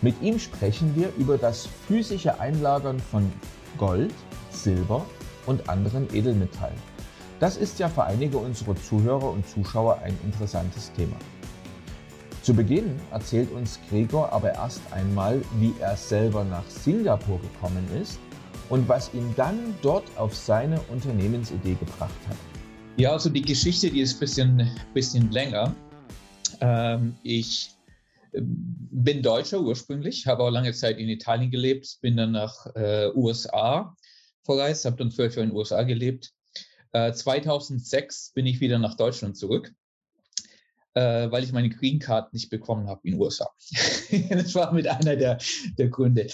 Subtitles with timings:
[0.00, 3.32] Mit ihm sprechen wir über das physische Einlagern von
[3.76, 4.14] Gold,
[4.50, 5.04] Silber
[5.46, 6.78] und anderen Edelmetallen.
[7.40, 11.16] Das ist ja für einige unserer Zuhörer und Zuschauer ein interessantes Thema.
[12.42, 18.20] Zu Beginn erzählt uns Gregor aber erst einmal, wie er selber nach Singapur gekommen ist
[18.68, 22.36] und was ihn dann dort auf seine Unternehmensidee gebracht hat.
[22.96, 25.74] Ja, also die Geschichte, die ist ein bisschen, bisschen länger.
[26.60, 27.77] Ähm, ich
[28.32, 33.94] bin Deutscher ursprünglich, habe auch lange Zeit in Italien gelebt, bin dann nach äh, USA
[34.44, 36.32] verreist, habe dann zwölf Jahre in den USA gelebt.
[36.92, 39.72] Äh, 2006 bin ich wieder nach Deutschland zurück,
[40.94, 43.48] äh, weil ich meine Green Card nicht bekommen habe in den USA.
[44.30, 45.38] das war mit einer der,
[45.76, 46.26] der Gründe.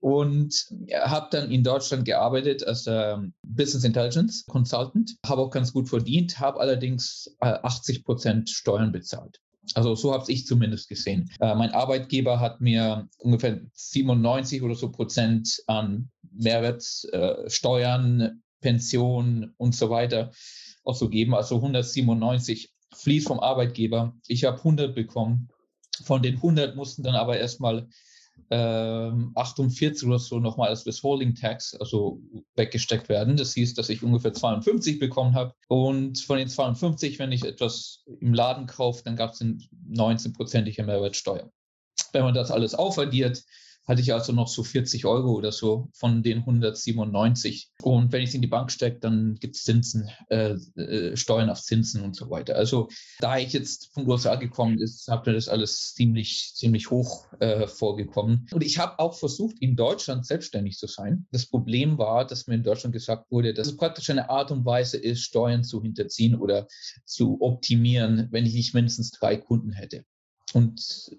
[0.00, 0.54] Und
[0.92, 6.38] habe dann in Deutschland gearbeitet als ähm, Business Intelligence Consultant, habe auch ganz gut verdient,
[6.40, 9.40] habe allerdings 80 äh, Prozent Steuern bezahlt.
[9.74, 11.30] Also so habe ich zumindest gesehen.
[11.40, 19.74] Äh, mein Arbeitgeber hat mir ungefähr 97 oder so Prozent an Mehrwertsteuern, äh, Pension und
[19.74, 20.32] so weiter
[20.84, 21.34] auszugeben.
[21.34, 24.16] Also 197 fließt vom Arbeitgeber.
[24.26, 25.48] Ich habe 100 bekommen.
[26.04, 27.88] Von den 100 mussten dann aber erstmal
[28.50, 32.20] ähm, 48 oder so nochmal als Withholding Tax, also
[32.56, 33.36] weggesteckt werden.
[33.36, 35.54] Das hieß, dass ich ungefähr 52 bekommen habe.
[35.68, 39.58] Und von den 52, wenn ich etwas im Laden kaufe, dann gab es eine
[39.90, 41.50] 19-prozentige Mehrwertsteuer.
[42.12, 43.42] Wenn man das alles aufaddiert,
[43.86, 47.70] hatte ich also noch so 40 Euro oder so von den 197.
[47.82, 51.50] Und wenn ich es in die Bank stecke, dann gibt es Zinsen, äh, äh, Steuern
[51.50, 52.56] auf Zinsen und so weiter.
[52.56, 57.26] Also da ich jetzt von USA gekommen ist, habe mir das alles ziemlich, ziemlich hoch
[57.40, 58.46] äh, vorgekommen.
[58.52, 61.26] Und ich habe auch versucht, in Deutschland selbstständig zu sein.
[61.32, 64.64] Das Problem war, dass mir in Deutschland gesagt wurde, dass es praktisch eine Art und
[64.64, 66.68] Weise ist, Steuern zu hinterziehen oder
[67.04, 70.04] zu optimieren, wenn ich nicht mindestens drei Kunden hätte.
[70.52, 71.10] Und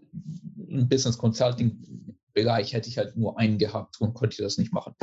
[0.68, 4.94] im Business Consulting Bereich hätte ich halt nur einen gehabt und konnte das nicht machen.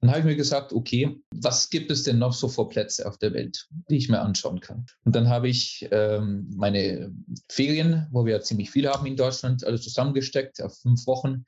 [0.00, 3.18] Dann habe ich mir gesagt, okay, was gibt es denn noch so für Plätze auf
[3.18, 4.86] der Welt, die ich mir anschauen kann?
[5.04, 7.12] Und dann habe ich ähm, meine
[7.48, 11.44] Ferien, wo wir ziemlich viel haben in Deutschland, alles zusammengesteckt auf fünf Wochen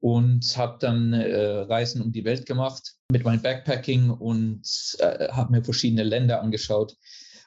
[0.00, 4.66] und habe dann äh, Reisen um die Welt gemacht mit meinem Backpacking und
[4.98, 6.96] äh, habe mir verschiedene Länder angeschaut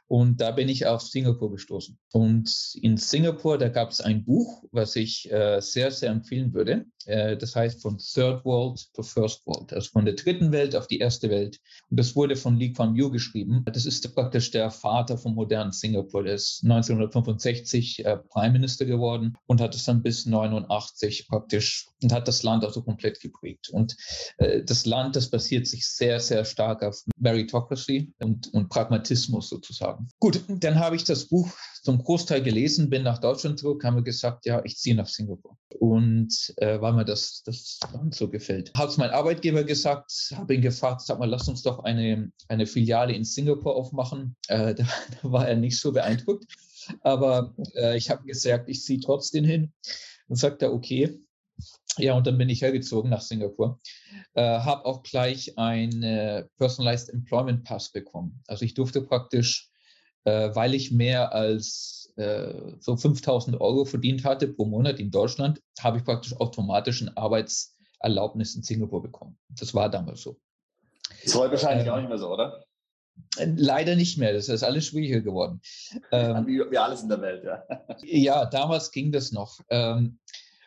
[0.07, 1.97] und da bin ich auf Singapur gestoßen.
[2.11, 6.85] Und in Singapur, da gab es ein Buch, was ich äh, sehr, sehr empfehlen würde.
[7.05, 10.87] Äh, das heißt von Third World to First World, also von der dritten Welt auf
[10.87, 11.59] die erste Welt.
[11.89, 13.65] Und das wurde von Lee Kuan Yew geschrieben.
[13.71, 16.23] Das ist praktisch der Vater vom modernen Singapur.
[16.23, 22.13] Der ist 1965 äh, Prime Minister geworden und hat es dann bis 89 praktisch und
[22.13, 23.69] hat das Land also komplett geprägt.
[23.69, 23.95] Und
[24.37, 29.94] äh, das Land, das basiert sich sehr, sehr stark auf Meritocracy und, und Pragmatismus sozusagen
[30.19, 31.49] Gut, dann habe ich das Buch
[31.83, 35.57] zum Großteil gelesen, bin nach Deutschland zurück, haben wir gesagt, ja, ich ziehe nach Singapur.
[35.79, 38.71] Und äh, weil mir das, das Land so gefällt.
[38.75, 42.65] Habe es mein Arbeitgeber gesagt, habe ihn gefragt, sag mal, lass uns doch eine, eine
[42.65, 44.35] Filiale in Singapur aufmachen.
[44.47, 46.45] Äh, da, da, war er nicht so beeindruckt.
[47.01, 49.71] Aber äh, ich habe gesagt, ich ziehe trotzdem hin.
[50.27, 51.19] Und sagt er, okay.
[51.97, 53.79] Ja, und dann bin ich hergezogen nach Singapur.
[54.33, 58.41] Äh, habe auch gleich einen äh, Personalized Employment Pass bekommen.
[58.47, 59.69] Also ich durfte praktisch
[60.25, 65.61] äh, weil ich mehr als äh, so 5000 Euro verdient hatte pro Monat in Deutschland,
[65.79, 69.37] habe ich praktisch automatisch ein Arbeitserlaubnis in Singapur bekommen.
[69.49, 70.37] Das war damals so.
[71.23, 72.65] Ist heute wahrscheinlich äh, auch nicht mehr so, oder?
[73.37, 75.61] Äh, leider nicht mehr, das ist alles schwieriger geworden.
[76.11, 77.63] Ähm, wie, wie, alles in der Welt, ja.
[78.03, 79.59] ja, damals ging das noch.
[79.69, 80.19] Ähm,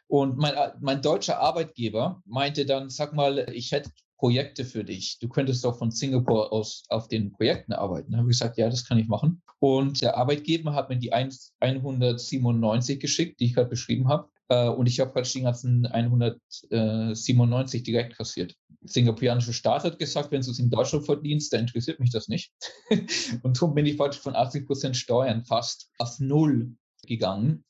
[0.06, 5.18] und mein, mein deutscher Arbeitgeber meinte dann, sag mal, ich hätte Projekte für dich.
[5.20, 8.12] Du könntest doch von Singapur aus auf den Projekten arbeiten.
[8.12, 9.42] Da habe ich gesagt, ja, das kann ich machen.
[9.60, 14.28] Und der Arbeitgeber hat mir die 197 geschickt, die ich gerade beschrieben habe.
[14.48, 18.56] Äh, und ich habe praktisch die ganzen 197 direkt kassiert.
[18.68, 22.26] Der singapurianische Staat hat gesagt, wenn du es in Deutschland verdienst, dann interessiert mich das
[22.28, 22.52] nicht.
[23.42, 26.74] und darum bin ich praktisch von 80 Prozent Steuern fast auf Null
[27.06, 27.64] gegangen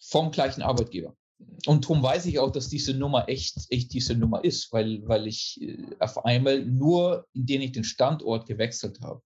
[0.00, 1.14] vom gleichen Arbeitgeber
[1.66, 5.26] und darum weiß ich auch, dass diese Nummer echt, echt diese Nummer ist, weil, weil
[5.26, 9.22] ich äh, auf einmal nur, indem ich den Standort gewechselt habe,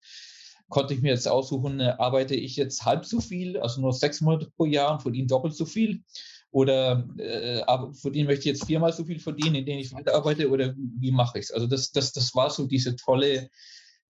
[0.68, 4.20] konnte ich mir jetzt aussuchen, äh, arbeite ich jetzt halb so viel, also nur sechs
[4.20, 6.02] Monate pro Jahr und verdiene doppelt so viel,
[6.50, 7.62] Oder äh,
[7.94, 11.40] verdienen möchte ich jetzt viermal so viel verdienen, in denen ich weiterarbeite oder wie mache
[11.40, 11.50] ich es?
[11.50, 13.50] Also das, das, das war so diese tolle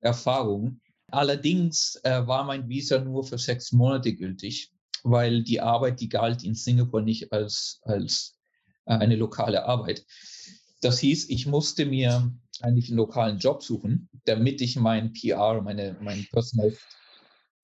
[0.01, 0.81] Erfahrung.
[1.07, 4.71] Allerdings äh, war mein Visa nur für sechs Monate gültig,
[5.03, 8.37] weil die Arbeit, die galt in Singapur nicht als, als
[8.85, 10.05] äh, eine lokale Arbeit.
[10.81, 15.97] Das hieß, ich musste mir eigentlich einen lokalen Job suchen, damit ich mein PR, meine,
[16.01, 16.75] mein Personal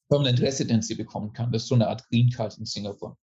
[0.09, 1.51] Permanent Residency bekommen kann.
[1.51, 3.17] Das ist so eine Art Green Card in Singapur.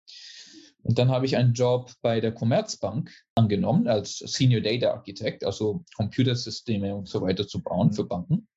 [0.83, 5.83] Und dann habe ich einen Job bei der Commerzbank angenommen als Senior Data Architect, also
[5.95, 8.47] Computersysteme und so weiter zu bauen für Banken.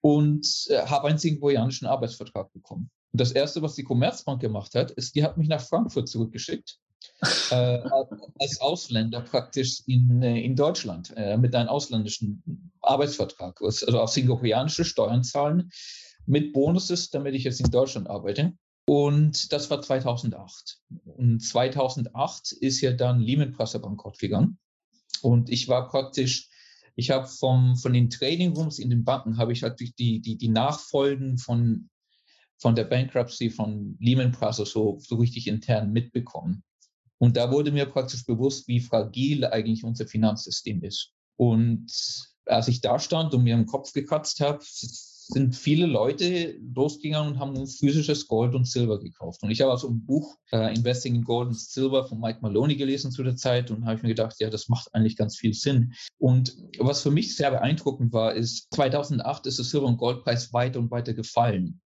[0.00, 2.90] Und äh, habe einen singaporeanischen Arbeitsvertrag bekommen.
[3.12, 6.78] Und das Erste, was die Commerzbank gemacht hat, ist, die hat mich nach Frankfurt zurückgeschickt
[7.50, 7.80] äh,
[8.38, 14.84] als Ausländer praktisch in, äh, in Deutschland äh, mit einem ausländischen Arbeitsvertrag, also auf singaporeanische
[14.84, 15.70] Steuern zahlen
[16.26, 18.52] mit Bonuses, damit ich jetzt in Deutschland arbeite.
[18.86, 20.78] Und das war 2008.
[21.04, 24.58] Und 2008 ist ja dann Lehman Brothers bankrott gegangen.
[25.20, 26.48] Und ich war praktisch,
[26.94, 30.36] ich habe vom, von den Trading Rooms in den Banken, habe ich halt die, die,
[30.36, 31.90] die Nachfolgen von,
[32.58, 36.62] von der Bankruptcy von Lehman Brothers so, so richtig intern mitbekommen.
[37.18, 41.12] Und da wurde mir praktisch bewusst, wie fragil eigentlich unser Finanzsystem ist.
[41.36, 41.92] Und
[42.46, 44.60] als ich da stand und mir im Kopf gekratzt habe,
[45.30, 49.42] sind viele Leute losgegangen und haben physisches Gold und Silber gekauft.
[49.42, 52.76] Und ich habe also ein Buch äh, Investing in Gold and Silver von Mike Maloney
[52.76, 55.52] gelesen zu der Zeit und habe ich mir gedacht, ja, das macht eigentlich ganz viel
[55.52, 55.92] Sinn.
[56.18, 60.78] Und was für mich sehr beeindruckend war, ist, 2008 ist der Silber- und Goldpreis weiter
[60.78, 61.80] und weiter gefallen.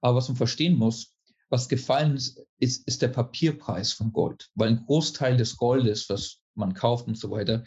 [0.00, 1.14] Aber was man verstehen muss,
[1.50, 6.40] was gefallen ist, ist, ist der Papierpreis von Gold, weil ein Großteil des Goldes, was
[6.54, 7.64] man kauft und so weiter,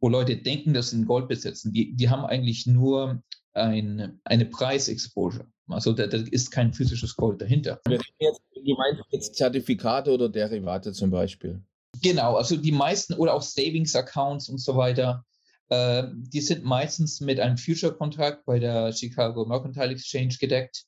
[0.00, 3.22] wo Leute denken, dass sie in Gold besitzen, die, die haben eigentlich nur
[3.52, 5.46] ein, eine Preisexposure.
[5.68, 7.80] Also da, da, ist kein physisches Gold dahinter.
[7.86, 11.62] Wir reden jetzt, du meinst jetzt Zertifikate oder Derivate zum Beispiel?
[12.02, 15.24] Genau, also die meisten oder auch Savings Accounts und so weiter,
[15.68, 20.84] äh, die sind meistens mit einem Future-Kontrakt bei der Chicago Mercantile Exchange gedeckt.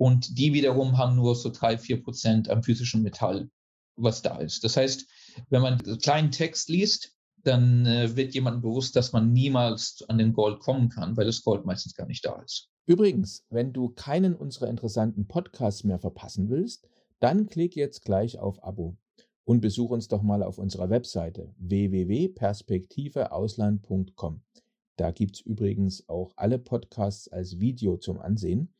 [0.00, 3.50] Und die wiederum haben nur so drei, vier Prozent am physischen Metall,
[3.96, 4.64] was da ist.
[4.64, 5.06] Das heißt,
[5.50, 7.14] wenn man einen kleinen Text liest,
[7.44, 11.42] dann äh, wird jemandem bewusst, dass man niemals an den Gold kommen kann, weil das
[11.42, 12.70] Gold meistens gar nicht da ist.
[12.86, 16.88] Übrigens, wenn du keinen unserer interessanten Podcasts mehr verpassen willst,
[17.18, 18.96] dann klick jetzt gleich auf Abo
[19.44, 24.40] und besuch uns doch mal auf unserer Webseite www.perspektiveausland.com.
[24.96, 28.72] Da gibt es übrigens auch alle Podcasts als Video zum Ansehen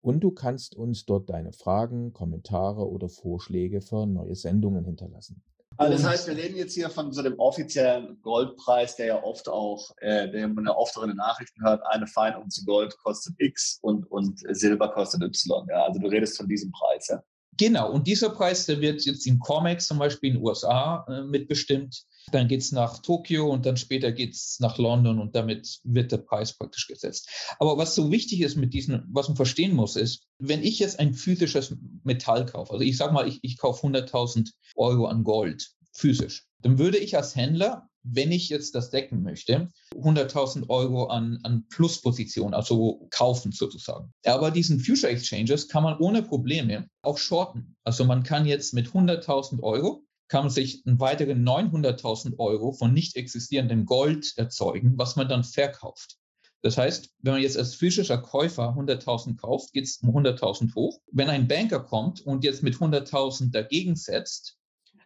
[0.00, 5.42] und du kannst uns dort deine Fragen, Kommentare oder Vorschläge für neue Sendungen hinterlassen.
[5.76, 9.48] Also das heißt, wir reden jetzt hier von so dem offiziellen Goldpreis, der ja oft
[9.48, 13.36] auch, äh, der man ja oft auch in den Nachrichten hört, eine Feinunze Gold kostet
[13.38, 15.66] X und, und Silber kostet Y.
[15.70, 15.84] Ja?
[15.84, 17.22] Also du redest von diesem Preis, ja?
[17.58, 21.22] Genau, und dieser Preis, der wird jetzt in COMEX zum Beispiel in den USA äh,
[21.22, 22.04] mitbestimmt.
[22.30, 26.12] Dann geht es nach Tokio und dann später geht es nach London und damit wird
[26.12, 27.28] der Preis praktisch gesetzt.
[27.58, 31.00] Aber was so wichtig ist mit diesen, was man verstehen muss, ist, wenn ich jetzt
[31.00, 31.74] ein physisches
[32.04, 36.78] Metall kaufe, also ich sage mal, ich, ich kaufe 100.000 Euro an Gold physisch, dann
[36.78, 42.54] würde ich als Händler, wenn ich jetzt das decken möchte, 100.000 Euro an, an Plusposition,
[42.54, 44.12] also kaufen sozusagen.
[44.24, 47.76] Aber diesen Future Exchanges kann man ohne Probleme auch shorten.
[47.84, 52.92] Also man kann jetzt mit 100.000 Euro kann man sich einen weiteren 900.000 Euro von
[52.92, 56.18] nicht existierendem Gold erzeugen, was man dann verkauft.
[56.60, 60.98] Das heißt, wenn man jetzt als physischer Käufer 100.000 kauft, geht es um 100.000 hoch.
[61.12, 64.57] Wenn ein Banker kommt und jetzt mit 100.000 dagegen setzt,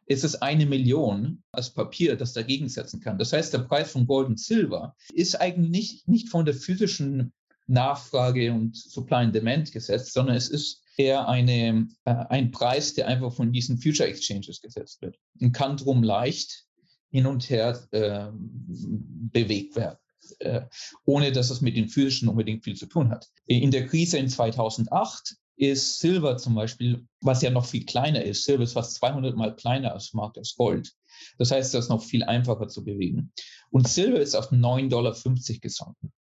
[0.06, 3.18] ist es eine Million als Papier, das dagegen setzen kann.
[3.18, 7.32] Das heißt, der Preis von Gold und Silber ist eigentlich nicht, nicht von der physischen
[7.66, 13.08] Nachfrage und Supply and Demand gesetzt, sondern es ist eher eine, äh, ein Preis, der
[13.08, 16.66] einfach von diesen Future Exchanges gesetzt wird und kann drum leicht
[17.10, 19.98] hin und her äh, bewegt werden,
[20.40, 20.62] äh,
[21.04, 23.28] ohne dass es mit den physischen unbedingt viel zu tun hat.
[23.46, 28.44] In der Krise in 2008 ist Silber zum Beispiel, was ja noch viel kleiner ist,
[28.44, 30.92] Silber ist fast 200 mal kleiner als Markt als Gold.
[31.38, 33.32] Das heißt, das ist noch viel einfacher zu bewegen.
[33.70, 35.16] Und Silber ist auf 9,50 Dollar
[35.60, 36.12] gesunken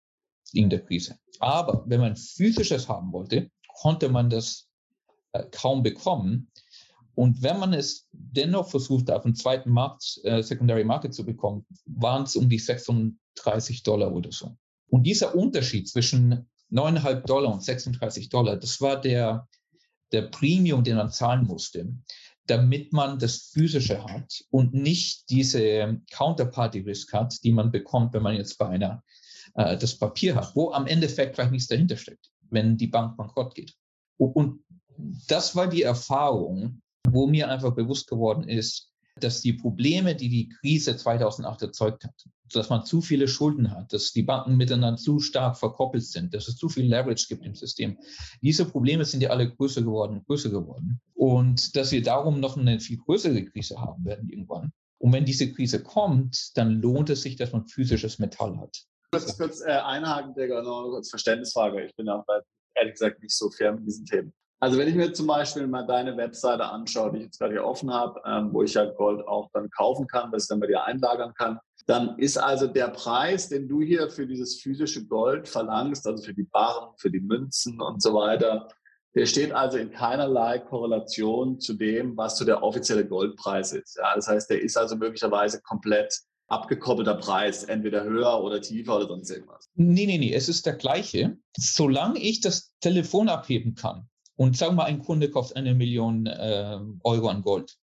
[0.53, 1.17] in der Krise.
[1.39, 4.67] Aber wenn man physisches haben wollte, konnte man das
[5.31, 6.51] äh, kaum bekommen.
[7.15, 11.65] Und wenn man es dennoch versucht, auf dem zweiten Markt, äh, Secondary Market zu bekommen,
[11.85, 14.55] waren es um die 36 Dollar oder so.
[14.87, 19.47] Und dieser Unterschied zwischen 9,5 Dollar und 36 Dollar, das war der,
[20.11, 21.93] der Premium, den man zahlen musste,
[22.47, 28.35] damit man das Physische hat und nicht diese Counterparty-Risk hat, die man bekommt, wenn man
[28.35, 29.03] jetzt bei einer
[29.55, 33.55] äh, das Papier hat, wo am Endeffekt vielleicht nichts dahinter steckt, wenn die Bank bankrott
[33.55, 33.73] geht.
[34.17, 34.63] Und
[35.27, 40.49] das war die Erfahrung, wo mir einfach bewusst geworden ist, dass die Probleme, die die
[40.49, 45.19] Krise 2008 erzeugt hat, dass man zu viele Schulden hat, dass die Banken miteinander zu
[45.19, 47.97] stark verkoppelt sind, dass es zu viel Leverage gibt im System.
[48.41, 51.01] Diese Probleme sind ja alle größer geworden, größer geworden.
[51.13, 54.71] Und dass wir darum noch eine viel größere Krise haben werden irgendwann.
[54.97, 58.83] Und wenn diese Krise kommt, dann lohnt es sich, dass man physisches Metall hat.
[59.11, 61.85] Kurz, kurz äh, einhaken, Digga, noch als Verständnisfrage.
[61.85, 62.23] Ich bin auch
[62.75, 64.33] ehrlich gesagt nicht so fair mit diesen Themen.
[64.63, 67.65] Also wenn ich mir zum Beispiel mal deine Webseite anschaue, die ich jetzt gerade hier
[67.65, 70.67] offen habe, ähm, wo ich ja Gold auch dann kaufen kann, das ich dann bei
[70.67, 75.47] dir einlagern kann, dann ist also der Preis, den du hier für dieses physische Gold
[75.47, 78.67] verlangst, also für die Barren, für die Münzen und so weiter,
[79.15, 83.97] der steht also in keinerlei Korrelation zu dem, was so der offizielle Goldpreis ist.
[83.97, 89.07] Ja, das heißt, der ist also möglicherweise komplett abgekoppelter Preis, entweder höher oder tiefer oder
[89.07, 89.69] sonst irgendwas.
[89.75, 91.37] Nee, nee, nee, es ist der gleiche.
[91.57, 94.07] Solange ich das Telefon abheben kann,
[94.41, 97.77] und sagen wir mal, ein Kunde kauft eine Million äh, Euro an Gold.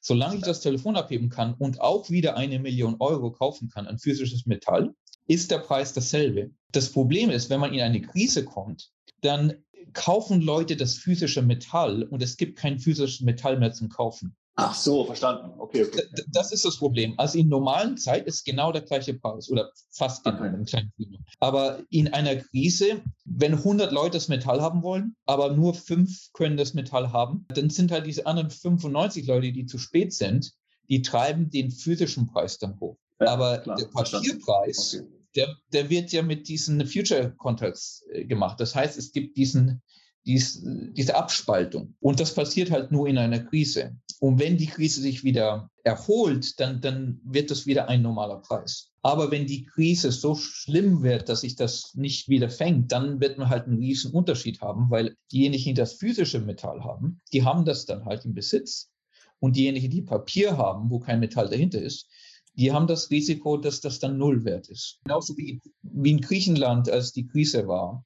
[0.00, 3.98] Solange ich das Telefon abheben kann und auch wieder eine Million Euro kaufen kann an
[3.98, 4.94] physisches Metall,
[5.26, 6.50] ist der Preis dasselbe.
[6.72, 8.90] Das Problem ist, wenn man in eine Krise kommt,
[9.20, 9.54] dann
[9.92, 14.36] kaufen Leute das physische Metall und es gibt kein physisches Metall mehr zum Kaufen.
[14.62, 15.52] Ach so, verstanden.
[15.58, 16.02] Okay, okay.
[16.28, 17.14] Das ist das Problem.
[17.16, 20.64] Also in normalen Zeit ist genau der gleiche Preis oder fast genau okay.
[20.66, 21.24] kleinen Premium.
[21.38, 26.58] Aber in einer Krise, wenn 100 Leute das Metall haben wollen, aber nur fünf können
[26.58, 30.52] das Metall haben, dann sind halt diese anderen 95 Leute, die zu spät sind,
[30.90, 32.98] die treiben den physischen Preis dann hoch.
[33.18, 35.08] Ja, aber klar, der Papierpreis, okay.
[35.36, 38.60] der, der wird ja mit diesen Future Contracts äh, gemacht.
[38.60, 39.80] Das heißt, es gibt diesen
[40.26, 41.94] dies, diese Abspaltung.
[42.00, 43.96] Und das passiert halt nur in einer Krise.
[44.20, 48.90] Und wenn die Krise sich wieder erholt, dann, dann wird das wieder ein normaler Preis.
[49.00, 53.38] Aber wenn die Krise so schlimm wird, dass sich das nicht wieder fängt, dann wird
[53.38, 57.64] man halt einen riesen Unterschied haben, weil diejenigen, die das physische Metall haben, die haben
[57.64, 58.90] das dann halt im Besitz.
[59.38, 62.06] Und diejenigen, die Papier haben, wo kein Metall dahinter ist,
[62.54, 64.98] die haben das Risiko, dass das dann Nullwert ist.
[65.04, 68.04] Genauso wie, wie in Griechenland, als die Krise war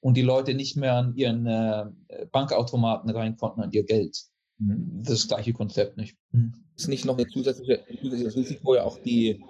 [0.00, 1.86] und die Leute nicht mehr an ihren äh,
[2.30, 4.26] Bankautomaten rein konnten, an ihr Geld.
[4.58, 5.02] Mhm.
[5.04, 6.16] Das, gleiche Konzept nicht.
[6.32, 6.54] Mhm.
[6.76, 9.42] Ist nicht noch ein zusätzliche, zusätzliches Risiko ja auch die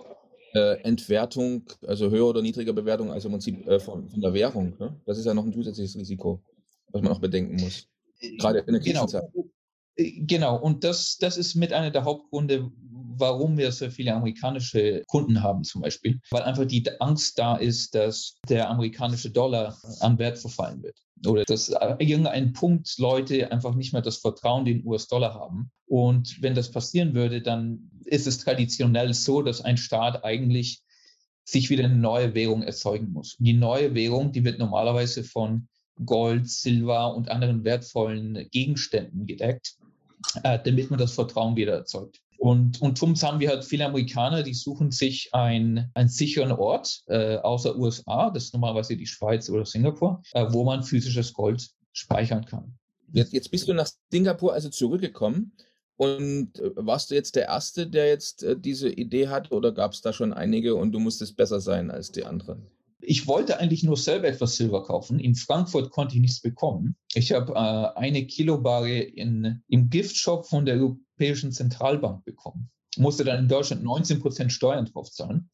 [0.54, 4.76] äh, Entwertung, also höher oder niedriger Bewertung, also im Prinzip äh, von, von, der Währung.
[4.78, 5.00] Ne?
[5.06, 6.42] Das ist ja noch ein zusätzliches Risiko,
[6.92, 7.88] was man auch bedenken muss.
[8.38, 8.80] Gerade in der.
[8.80, 9.25] Krisenzeit.
[9.32, 9.50] Genau.
[9.96, 12.73] Genau, und das, das ist mit einer der Hauptgründe,
[13.18, 17.94] warum wir so viele amerikanische Kunden haben zum Beispiel, weil einfach die Angst da ist,
[17.94, 20.97] dass der amerikanische Dollar an Wert verfallen wird.
[21.26, 25.71] Oder dass irgendein Punkt Leute einfach nicht mehr das Vertrauen in den US-Dollar haben.
[25.87, 30.83] Und wenn das passieren würde, dann ist es traditionell so, dass ein Staat eigentlich
[31.44, 33.37] sich wieder eine neue Währung erzeugen muss.
[33.38, 35.68] Die neue Währung, die wird normalerweise von
[36.04, 39.76] Gold, Silber und anderen wertvollen Gegenständen gedeckt
[40.42, 42.21] äh, damit man das Vertrauen wieder erzeugt.
[42.38, 47.03] Und, und darum haben wir halt viele Amerikaner, die suchen sich ein, einen sicheren Ort
[47.07, 51.71] äh, außer USA, das ist normalerweise die Schweiz oder Singapur, äh, wo man physisches Gold
[51.93, 52.76] speichern kann.
[53.12, 55.53] Jetzt, jetzt bist du nach Singapur also zurückgekommen
[55.97, 59.93] und äh, warst du jetzt der Erste, der jetzt äh, diese Idee hat oder gab
[59.93, 62.67] es da schon einige und du musstest besser sein als die anderen?
[63.07, 65.21] Ich wollte eigentlich nur selber etwas Silber kaufen.
[65.21, 66.97] In Frankfurt konnte ich nichts bekommen.
[67.14, 70.79] Ich habe äh, eine Kilobare in, im Giftshop von der
[71.14, 72.71] Europäischen Zentralbank bekommen.
[72.97, 75.50] Musste dann in Deutschland 19 Prozent Steuern drauf zahlen.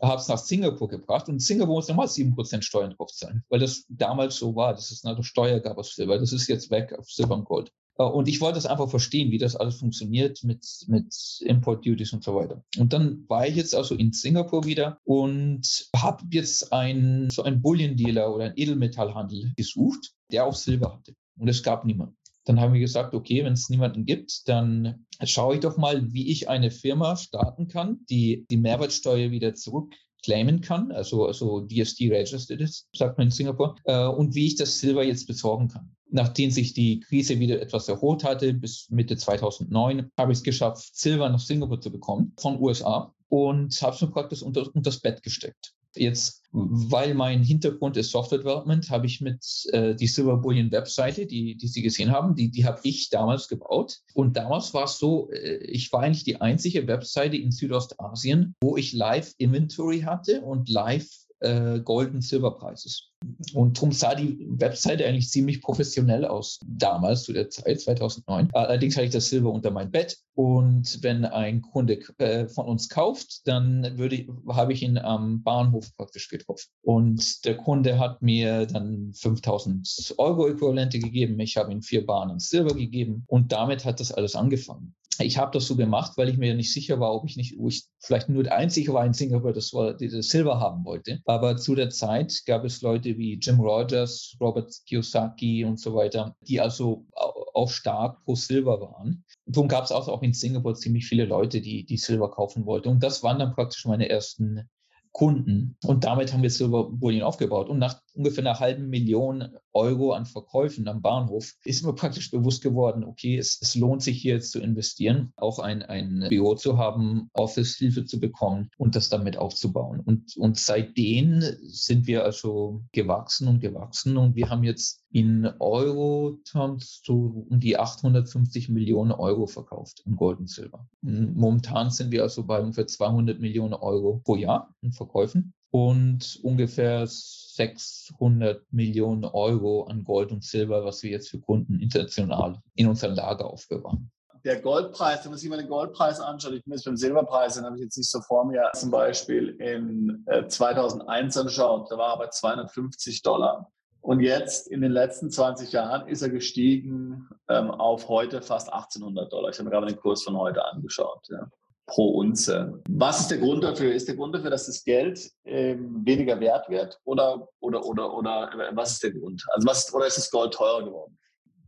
[0.00, 3.44] Habe es nach Singapur gebracht und in Singapur muss nochmal 7 Prozent Steuern drauf zahlen,
[3.48, 6.18] weil das damals so war, dass es eine Steuer gab auf Silber.
[6.18, 7.72] Das ist jetzt weg auf Silber und Gold.
[7.98, 12.12] Äh, und ich wollte es einfach verstehen, wie das alles funktioniert mit, mit Import Duties
[12.12, 12.64] und so weiter.
[12.78, 17.60] Und dann war ich jetzt also in Singapur wieder und habe jetzt ein, so einen
[17.60, 21.14] Bullion Dealer oder einen Edelmetallhandel gesucht, der auch Silber hatte.
[21.36, 22.16] Und es gab niemanden.
[22.44, 26.30] Dann haben wir gesagt, okay, wenn es niemanden gibt, dann schaue ich doch mal, wie
[26.30, 32.60] ich eine Firma starten kann, die die Mehrwertsteuer wieder zurückclaimen kann, also, also DST registered
[32.60, 36.50] ist, sagt man in Singapur, äh, und wie ich das Silber jetzt besorgen kann nachdem
[36.50, 41.28] sich die Krise wieder etwas erholt hatte, bis Mitte 2009, habe ich es geschafft, Silber
[41.28, 45.22] nach Singapur zu bekommen von USA und habe es mir praktisch unter, unter das Bett
[45.22, 45.72] gesteckt.
[45.96, 51.26] Jetzt, weil mein Hintergrund ist Software Development, habe ich mit äh, die Silver Bullion Webseite,
[51.26, 53.98] die, die Sie gesehen haben, die, die habe ich damals gebaut.
[54.14, 58.76] Und damals war es so, äh, ich war eigentlich die einzige Webseite in Südostasien, wo
[58.76, 61.08] ich Live Inventory hatte und Live
[61.40, 63.10] äh, Gold- und Silberpreises.
[63.52, 68.48] Und darum sah die Webseite eigentlich ziemlich professionell aus, damals zu der Zeit, 2009.
[68.52, 70.16] Allerdings hatte ich das Silber unter mein Bett.
[70.34, 75.94] Und wenn ein Kunde äh, von uns kauft, dann würde habe ich ihn am Bahnhof
[75.96, 76.68] praktisch getroffen.
[76.82, 81.38] Und der Kunde hat mir dann 5000 Euro Äquivalente gegeben.
[81.40, 83.24] Ich habe ihm vier Bahnen Silber gegeben.
[83.26, 84.94] Und damit hat das alles angefangen.
[85.20, 87.68] Ich habe das so gemacht, weil ich mir nicht sicher war, ob ich nicht, wo
[87.68, 91.20] ich vielleicht nur der Einzige war in Singapur, das war, das Silber haben wollte.
[91.26, 96.34] Aber zu der Zeit gab es Leute wie Jim Rogers, Robert Kiyosaki und so weiter,
[96.40, 97.06] die also
[97.54, 99.24] auch stark pro Silber waren.
[99.46, 102.88] Darum gab es auch, auch in Singapur ziemlich viele Leute, die, die Silber kaufen wollten.
[102.88, 104.68] Und das waren dann praktisch meine ersten
[105.12, 105.76] Kunden.
[105.84, 107.68] Und damit haben wir Silberbolien aufgebaut.
[107.68, 112.62] Und nach ungefähr einer halben Million Euro an Verkäufen am Bahnhof ist mir praktisch bewusst
[112.62, 116.78] geworden, okay, es, es lohnt sich hier jetzt zu investieren, auch ein, ein Büro zu
[116.78, 120.00] haben, Office-Hilfe zu bekommen und das damit aufzubauen.
[120.00, 127.02] Und, und seitdem sind wir also gewachsen und gewachsen und wir haben jetzt in Euro-Terms
[127.04, 130.86] so um die 850 Millionen Euro verkauft in Gold und Silber.
[131.02, 137.06] Momentan sind wir also bei ungefähr 200 Millionen Euro pro Jahr in Verkäufen und ungefähr
[137.06, 143.14] 600 Millionen Euro an Gold und Silber, was wir jetzt für Kunden international in unserem
[143.14, 144.10] Lager aufbewahren
[144.44, 147.64] der Goldpreis, wenn man sich mal den Goldpreis anschaut, ich bin jetzt beim Silberpreis, den
[147.64, 152.14] habe ich jetzt nicht so vor mir, zum Beispiel in 2001 äh, anschaut, da war
[152.14, 153.70] er bei 250 Dollar.
[154.02, 159.32] Und jetzt in den letzten 20 Jahren ist er gestiegen ähm, auf heute fast 1800
[159.32, 159.50] Dollar.
[159.50, 161.26] Ich habe mir gerade den Kurs von heute angeschaut.
[161.28, 161.48] Ja
[161.90, 162.80] pro Unze.
[162.88, 163.92] Was ist der Grund dafür?
[163.92, 168.52] Ist der Grund dafür, dass das Geld ähm, weniger wert wird oder, oder, oder, oder
[168.52, 169.44] äh, was ist der Grund?
[169.52, 171.18] Also was, oder ist das Gold teurer geworden?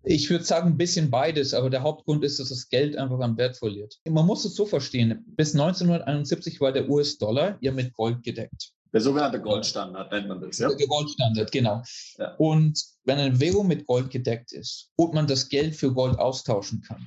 [0.05, 3.37] Ich würde sagen, ein bisschen beides, aber der Hauptgrund ist, dass das Geld einfach an
[3.37, 3.99] Wert verliert.
[4.09, 8.73] Man muss es so verstehen, bis 1971 war der US-Dollar ja mit Gold gedeckt.
[8.93, 10.69] Der sogenannte Goldstandard nennt man das, ja?
[10.69, 11.83] Der Goldstandard, genau.
[12.19, 12.35] Ja.
[12.37, 16.83] Und wenn eine Währung mit Gold gedeckt ist und man das Geld für Gold austauschen
[16.83, 17.07] kann,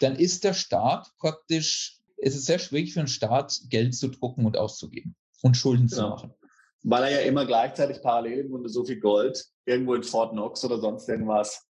[0.00, 4.46] dann ist der Staat praktisch es ist sehr schwierig für einen Staat, Geld zu drucken
[4.46, 6.02] und auszugeben und Schulden genau.
[6.02, 6.34] zu machen.
[6.82, 10.64] Weil er ja immer gleichzeitig parallel im Grunde so viel Gold irgendwo in Fort Knox
[10.64, 11.66] oder sonst irgendwas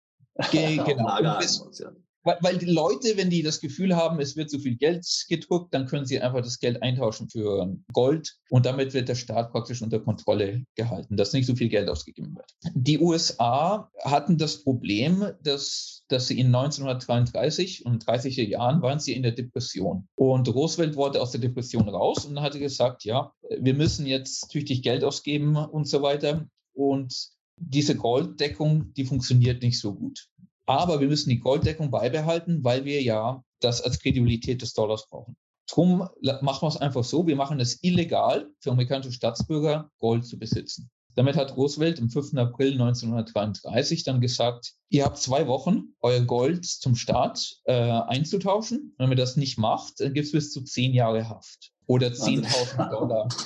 [0.50, 1.22] Ge genau.
[1.22, 1.92] muss, ja.
[2.24, 5.74] Weil, weil, die Leute, wenn die das Gefühl haben, es wird zu viel Geld gedruckt,
[5.74, 9.82] dann können sie einfach das Geld eintauschen für Gold und damit wird der Staat praktisch
[9.82, 12.52] unter Kontrolle gehalten, dass nicht so viel Geld ausgegeben wird.
[12.74, 19.14] Die USA hatten das Problem, dass, dass sie in 1933 und 30er Jahren waren sie
[19.14, 20.06] in der Depression.
[20.14, 24.82] Und Roosevelt wollte aus der Depression raus und hatte gesagt, ja, wir müssen jetzt tüchtig
[24.82, 26.46] Geld ausgeben und so weiter.
[26.72, 30.28] Und diese Golddeckung, die funktioniert nicht so gut.
[30.66, 35.36] Aber wir müssen die Golddeckung beibehalten, weil wir ja das als Kredibilität des Dollars brauchen.
[35.68, 36.08] Drum
[36.42, 40.90] machen wir es einfach so, wir machen es illegal für amerikanische Staatsbürger, Gold zu besitzen.
[41.14, 42.34] Damit hat Roosevelt am 5.
[42.36, 48.94] April 1933 dann gesagt, ihr habt zwei Wochen, euer Gold zum Staat äh, einzutauschen.
[48.96, 52.90] Wenn ihr das nicht macht, dann gibt es bis zu zehn Jahre Haft oder 10.000
[52.90, 53.28] Dollar.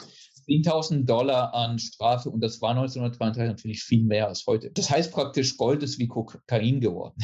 [0.49, 4.71] 10.000 Dollar an Strafe und das war 1932 natürlich viel mehr als heute.
[4.71, 7.19] Das heißt praktisch, Gold ist wie Kokain geworden.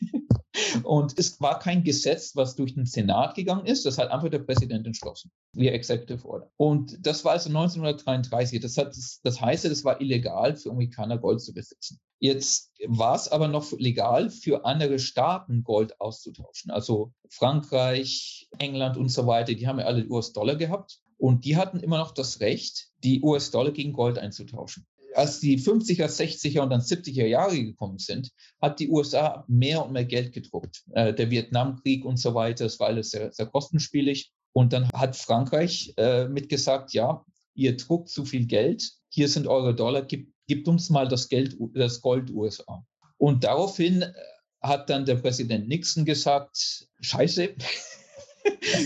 [0.84, 3.86] und es war kein Gesetz, was durch den Senat gegangen ist.
[3.86, 6.50] Das hat einfach der Präsident entschlossen, wie Executive Order.
[6.56, 8.60] Und das war also 1933.
[8.60, 12.00] Das, hat, das heißt, es war illegal für Amerikaner Gold zu besitzen.
[12.18, 16.70] Jetzt war es aber noch legal für andere Staaten Gold auszutauschen.
[16.70, 21.01] Also Frankreich, England und so weiter, die haben ja alle US-Dollar gehabt.
[21.22, 24.88] Und die hatten immer noch das Recht, die US-Dollar gegen Gold einzutauschen.
[25.14, 29.92] Als die 50er, 60er und dann 70er Jahre gekommen sind, hat die USA mehr und
[29.92, 30.82] mehr Geld gedruckt.
[30.94, 34.32] Äh, der Vietnamkrieg und so weiter, das war alles sehr, sehr kostenspielig.
[34.52, 39.76] Und dann hat Frankreich äh, mitgesagt, ja, ihr druckt zu viel Geld, hier sind eure
[39.76, 42.84] Dollar, gibt, gibt uns mal das Geld, das Gold USA.
[43.16, 44.12] Und daraufhin äh,
[44.60, 47.54] hat dann der Präsident Nixon gesagt, scheiße,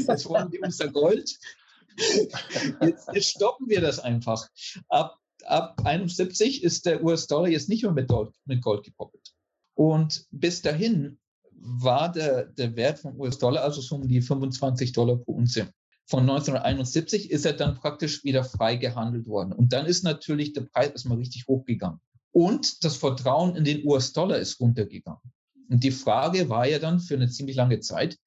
[0.06, 1.34] jetzt wollen die unser Gold,
[1.96, 4.48] Jetzt, jetzt stoppen wir das einfach.
[4.88, 9.32] Ab, ab 71 ist der US-Dollar jetzt nicht mehr mit Gold, mit Gold gekoppelt.
[9.74, 11.18] Und bis dahin
[11.50, 15.72] war der, der Wert vom US-Dollar also so um die 25 Dollar pro Unze.
[16.08, 19.52] Von 1971 ist er dann praktisch wieder frei gehandelt worden.
[19.52, 22.00] Und dann ist natürlich der Preis erstmal richtig hochgegangen.
[22.30, 25.20] Und das Vertrauen in den US-Dollar ist runtergegangen.
[25.68, 28.18] Und die Frage war ja dann für eine ziemlich lange Zeit,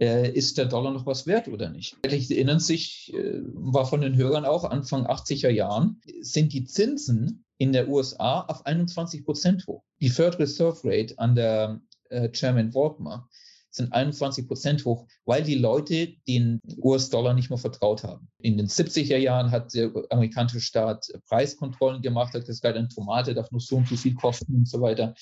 [0.00, 1.96] äh, ist der Dollar noch was wert oder nicht?
[2.04, 7.44] Vielleicht erinnern sich, äh, war von den Hörern auch Anfang 80er Jahren, sind die Zinsen
[7.58, 9.82] in der USA auf 21 Prozent hoch.
[10.00, 13.28] Die Third Reserve Rate an der äh, Chairman Volkmar,
[13.70, 18.28] sind 21 Prozent hoch, weil die Leute den US-Dollar nicht mehr vertraut haben.
[18.38, 23.50] In den 70er Jahren hat der amerikanische Staat Preiskontrollen gemacht, hat gesagt, eine Tomate darf
[23.50, 25.14] nur so und so viel kosten und so weiter.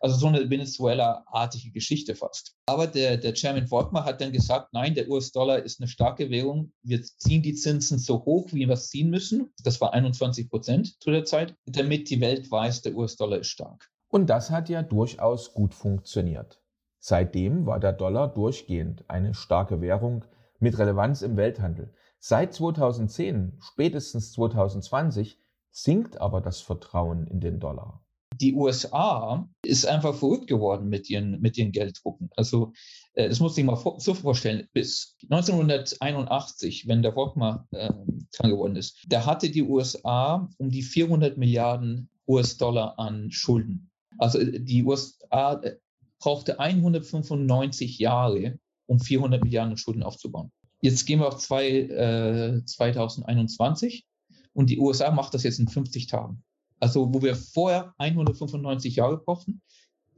[0.00, 2.54] Also so eine Venezuela-artige Geschichte fast.
[2.66, 6.72] Aber der, der Chairman Volkmar hat dann gesagt, nein, der US-Dollar ist eine starke Währung.
[6.82, 9.52] Wir ziehen die Zinsen so hoch, wie wir es ziehen müssen.
[9.62, 13.90] Das war 21 Prozent zu der Zeit, damit die Welt weiß, der US-Dollar ist stark.
[14.08, 16.60] Und das hat ja durchaus gut funktioniert.
[16.98, 20.24] Seitdem war der Dollar durchgehend eine starke Währung
[20.58, 21.92] mit Relevanz im Welthandel.
[22.18, 25.38] Seit 2010, spätestens 2020,
[25.70, 28.05] sinkt aber das Vertrauen in den Dollar
[28.40, 32.30] die USA ist einfach verrückt geworden mit ihren, mit ihren Gelddrucken.
[32.36, 32.72] Also
[33.14, 34.68] äh, das muss ich mal so vorstellen.
[34.72, 37.92] Bis 1981, wenn der Rockmar äh,
[38.32, 43.90] dran geworden ist, da hatte die USA um die 400 Milliarden US-Dollar an Schulden.
[44.18, 45.76] Also äh, die USA äh,
[46.18, 50.52] brauchte 195 Jahre, um 400 Milliarden Schulden aufzubauen.
[50.80, 54.06] Jetzt gehen wir auf zwei, äh, 2021
[54.52, 56.42] und die USA macht das jetzt in 50 Tagen.
[56.80, 59.62] Also wo wir vorher 195 Jahre brauchten,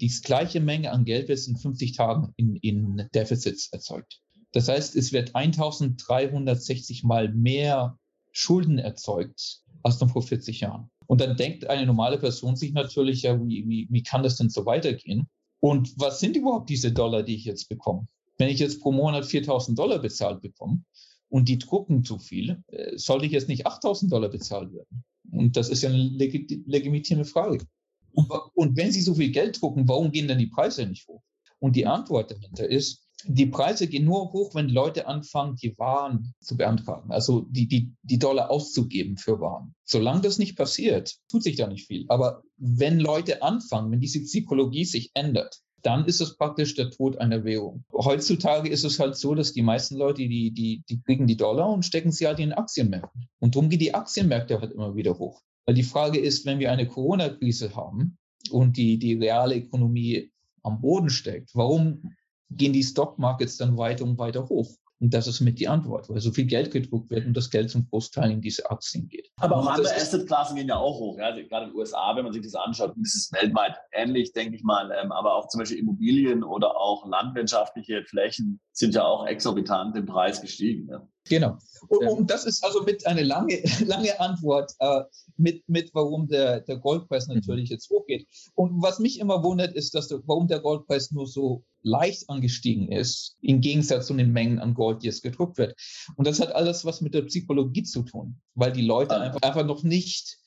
[0.01, 4.21] die gleiche Menge an Geld wird in 50 Tagen in, in Defizits erzeugt.
[4.53, 7.99] Das heißt, es wird 1360 mal mehr
[8.33, 10.91] Schulden erzeugt als noch vor 40 Jahren.
[11.07, 14.51] Und dann denkt eine normale Person sich natürlich, ja, wie, wie, wie kann das denn
[14.51, 15.29] so weitergehen?
[15.61, 18.07] Und was sind überhaupt diese Dollar, die ich jetzt bekomme?
[18.37, 20.83] Wenn ich jetzt pro Monat 4000 Dollar bezahlt bekomme
[21.29, 25.05] und die drucken zu viel, äh, sollte ich jetzt nicht 8000 Dollar bezahlt werden?
[25.31, 27.67] Und das ist ja eine leg legitime Frage.
[28.13, 31.23] Und, und wenn Sie so viel Geld drucken, warum gehen dann die Preise nicht hoch?
[31.61, 36.35] Und die Antwort dahinter ist, die Preise gehen nur hoch, wenn Leute anfangen, die Waren
[36.41, 39.75] zu beantragen, also die, die, die Dollar auszugeben für Waren.
[39.85, 42.05] Solange das nicht passiert, tut sich da nicht viel.
[42.09, 47.19] Aber wenn Leute anfangen, wenn diese Psychologie sich ändert, dann ist es praktisch der Tod
[47.19, 47.85] einer Währung.
[47.93, 51.71] Heutzutage ist es halt so, dass die meisten Leute, die, die, die kriegen die Dollar
[51.71, 53.29] und stecken sie halt in Aktienmärkten.
[53.39, 55.41] Und darum gehen die Aktienmärkte halt immer wieder hoch.
[55.67, 58.19] Weil die Frage ist, wenn wir eine Corona-Krise haben
[58.51, 62.15] und die, die reale Ökonomie am Boden steckt, warum
[62.51, 64.71] gehen die Stockmarkets dann weiter und weiter hoch?
[65.01, 67.71] Und das ist mit die Antwort, weil so viel Geld gedruckt wird und das Geld
[67.71, 69.31] zum Großteil in diese Aktien geht.
[69.37, 71.19] Aber auch andere Assetklassen gehen ja auch hoch.
[71.19, 71.27] Ja?
[71.27, 74.57] Also gerade in den USA, wenn man sich das anschaut, ist es weltweit ähnlich, denke
[74.57, 74.91] ich mal.
[75.01, 80.07] Ähm, aber auch zum Beispiel Immobilien oder auch landwirtschaftliche Flächen sind ja auch exorbitant im
[80.07, 80.89] Preis gestiegen.
[80.89, 81.07] Ja?
[81.29, 81.59] Genau.
[81.89, 85.03] Und, und, das ist also mit eine lange, lange Antwort äh,
[85.37, 87.37] mit, mit, warum der, der Goldpreis mhm.
[87.37, 88.27] natürlich jetzt hochgeht.
[88.55, 92.91] Und was mich immer wundert, ist, dass der, warum der Goldpreis nur so leicht angestiegen
[92.91, 95.77] ist, im Gegensatz zu den Mengen an Gold, die jetzt gedruckt wird.
[96.17, 99.21] Und das hat alles was mit der Psychologie zu tun, weil die Leute ah.
[99.21, 100.39] einfach, einfach noch nicht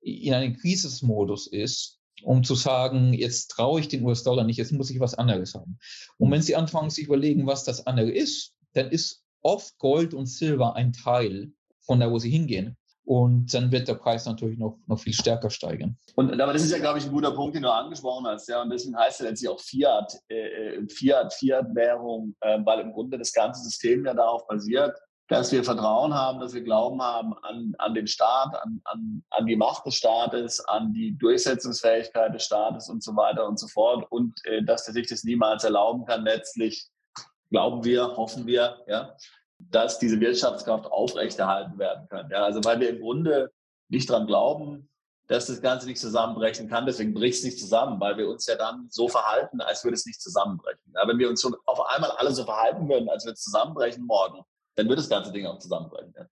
[0.00, 4.90] in einem Krisismodus ist, um zu sagen, jetzt traue ich den US-Dollar nicht, jetzt muss
[4.90, 5.78] ich was anderes haben.
[6.16, 10.26] Und wenn sie anfangen, sich überlegen, was das andere ist, dann ist oft Gold und
[10.26, 12.76] Silber ein Teil von da, wo sie hingehen.
[13.04, 15.98] Und dann wird der Preis natürlich noch, noch viel stärker steigen.
[16.14, 18.46] Und aber das ist ja, glaube ich, ein guter Punkt, den du angesprochen hast.
[18.48, 22.92] Ja, und deswegen heißt ja letztlich auch Fiat, äh, äh, Fiat, Fiat-Währung, äh, weil im
[22.92, 24.94] Grunde das ganze System ja darauf basiert,
[25.28, 29.46] dass wir Vertrauen haben, dass wir Glauben haben an, an den Staat, an, an, an
[29.46, 34.06] die Macht des Staates, an die Durchsetzungsfähigkeit des Staates und so weiter und so fort.
[34.10, 36.90] Und äh, dass er sich das niemals erlauben kann, letztlich
[37.50, 39.16] glauben wir, hoffen wir, ja,
[39.58, 42.30] dass diese Wirtschaftskraft aufrechterhalten werden kann.
[42.30, 43.52] Ja, also weil wir im Grunde
[43.88, 44.88] nicht dran glauben,
[45.28, 46.86] dass das Ganze nicht zusammenbrechen kann.
[46.86, 50.06] Deswegen bricht es nicht zusammen, weil wir uns ja dann so verhalten, als würde es
[50.06, 50.92] nicht zusammenbrechen.
[50.94, 54.04] Ja, wenn wir uns schon auf einmal alle so verhalten würden, als würde es zusammenbrechen
[54.04, 54.42] morgen,
[54.76, 56.14] dann wird das ganze Ding auch zusammenbrechen.
[56.16, 56.26] Ja.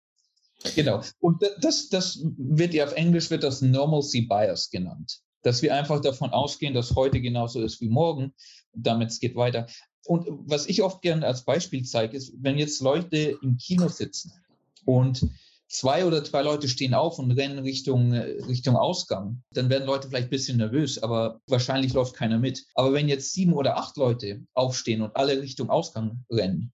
[0.74, 1.02] Genau.
[1.20, 5.20] Und das, das wird ja auf Englisch wird das Normalcy Bias genannt.
[5.42, 8.34] Dass wir einfach davon ausgehen, dass heute genauso ist wie morgen.
[8.72, 9.66] Damit es geht weiter.
[10.06, 14.32] Und was ich oft gerne als Beispiel zeige, ist, wenn jetzt Leute im Kino sitzen
[14.84, 15.28] und
[15.68, 20.28] zwei oder drei Leute stehen auf und rennen Richtung, Richtung Ausgang, dann werden Leute vielleicht
[20.28, 22.64] ein bisschen nervös, aber wahrscheinlich läuft keiner mit.
[22.74, 26.72] Aber wenn jetzt sieben oder acht Leute aufstehen und alle Richtung Ausgang rennen,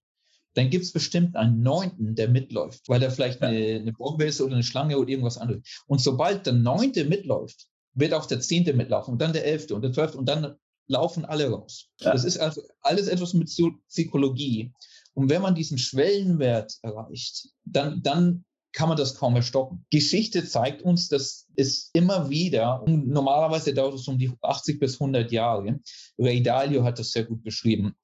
[0.55, 4.39] dann gibt es bestimmt einen Neunten, der mitläuft, weil er vielleicht eine, eine Bombe ist
[4.39, 5.63] oder eine Schlange oder irgendwas anderes.
[5.87, 9.81] Und sobald der Neunte mitläuft, wird auch der Zehnte mitlaufen und dann der Elfte und
[9.81, 10.55] der Zwölfte und dann
[10.87, 11.89] laufen alle raus.
[11.99, 12.11] Ja.
[12.11, 13.49] Das ist also alles etwas mit
[13.87, 14.73] Psychologie.
[15.13, 19.85] Und wenn man diesen Schwellenwert erreicht, dann, dann kann man das kaum mehr stoppen.
[19.91, 25.31] Geschichte zeigt uns, dass es immer wieder, normalerweise dauert es um die 80 bis 100
[25.31, 25.79] Jahre,
[26.17, 27.95] Ray Dalio hat das sehr gut beschrieben,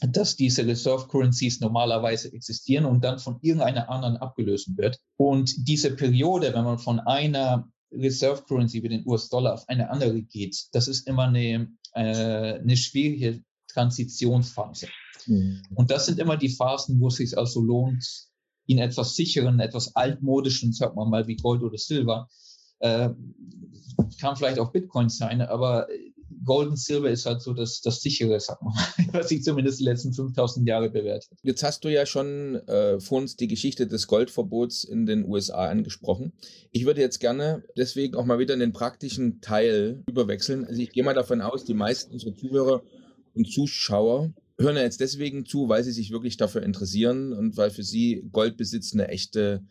[0.00, 4.98] dass diese Reserve Currencies normalerweise existieren und dann von irgendeiner anderen abgelöst wird.
[5.16, 10.22] Und diese Periode, wenn man von einer Reserve Currency wie den US-Dollar auf eine andere
[10.22, 14.88] geht, das ist immer eine, äh, eine schwierige Transitionsphase.
[15.26, 15.62] Mhm.
[15.74, 18.04] Und das sind immer die Phasen, wo es sich also lohnt,
[18.66, 22.28] in etwas sicheren, etwas altmodischen, sagt man mal wie Gold oder Silber,
[22.80, 23.10] äh,
[24.20, 25.86] kann vielleicht auch Bitcoin sein, aber
[26.46, 28.72] Gold und Silber ist halt so das, das sichere, sag mal,
[29.12, 31.38] was sich zumindest die letzten 5000 Jahre bewährt hat.
[31.42, 35.68] Jetzt hast du ja schon äh, vor uns die Geschichte des Goldverbots in den USA
[35.68, 36.32] angesprochen.
[36.72, 40.64] Ich würde jetzt gerne deswegen auch mal wieder in den praktischen Teil überwechseln.
[40.64, 42.82] Also ich gehe mal davon aus, die meisten unserer Zuhörer
[43.34, 47.70] und Zuschauer hören ja jetzt deswegen zu, weil sie sich wirklich dafür interessieren und weil
[47.70, 49.62] für sie Goldbesitz eine echte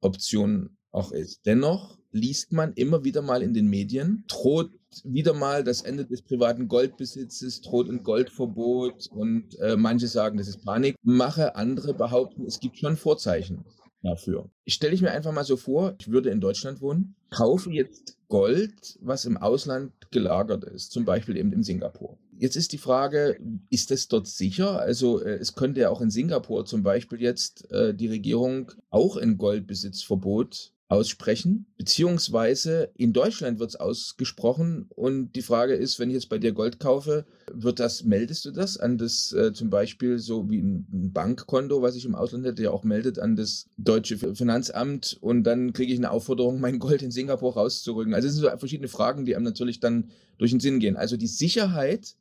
[0.00, 1.40] Option auch ist.
[1.44, 4.72] Dennoch liest man immer wieder mal in den Medien, droht
[5.04, 10.48] wieder mal das Ende des privaten Goldbesitzes, droht ein Goldverbot und äh, manche sagen, das
[10.48, 13.64] ist Panikmache, andere behaupten, es gibt schon Vorzeichen
[14.02, 14.50] dafür.
[14.64, 18.16] Ich stelle ich mir einfach mal so vor, ich würde in Deutschland wohnen, kaufe jetzt
[18.28, 22.18] Gold, was im Ausland gelagert ist, zum Beispiel eben in Singapur.
[22.38, 24.80] Jetzt ist die Frage, ist das dort sicher?
[24.80, 29.16] Also äh, es könnte ja auch in Singapur zum Beispiel jetzt äh, die Regierung auch
[29.16, 36.14] ein Goldbesitzverbot aussprechen, beziehungsweise in Deutschland wird es ausgesprochen und die Frage ist, wenn ich
[36.14, 40.18] jetzt bei dir Gold kaufe, wird das, meldest du das an das äh, zum Beispiel
[40.18, 44.18] so wie ein, Bankkonto, was ich im Ausland hätte, ja auch meldet an das deutsche
[44.18, 48.12] Finanzamt und dann kriege ich eine Aufforderung, mein Gold in Singapur rauszurücken.
[48.12, 50.96] Also es sind so verschiedene Fragen, die einem natürlich dann durch den Sinn gehen.
[50.96, 52.16] Also die Sicherheit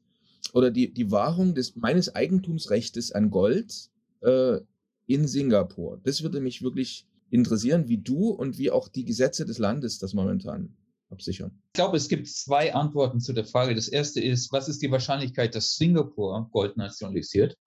[0.54, 3.90] oder die, die Wahrung des, meines Eigentumsrechts an Gold
[4.22, 4.60] äh,
[5.08, 9.58] in Singapur, das würde mich wirklich interessieren, wie du und wie auch die Gesetze des
[9.58, 10.76] Landes das momentan
[11.10, 11.52] absichern.
[11.68, 13.76] Ich glaube, es gibt zwei Antworten zu der Frage.
[13.76, 17.58] Das erste ist, was ist die Wahrscheinlichkeit, dass Singapur Gold nationalisiert?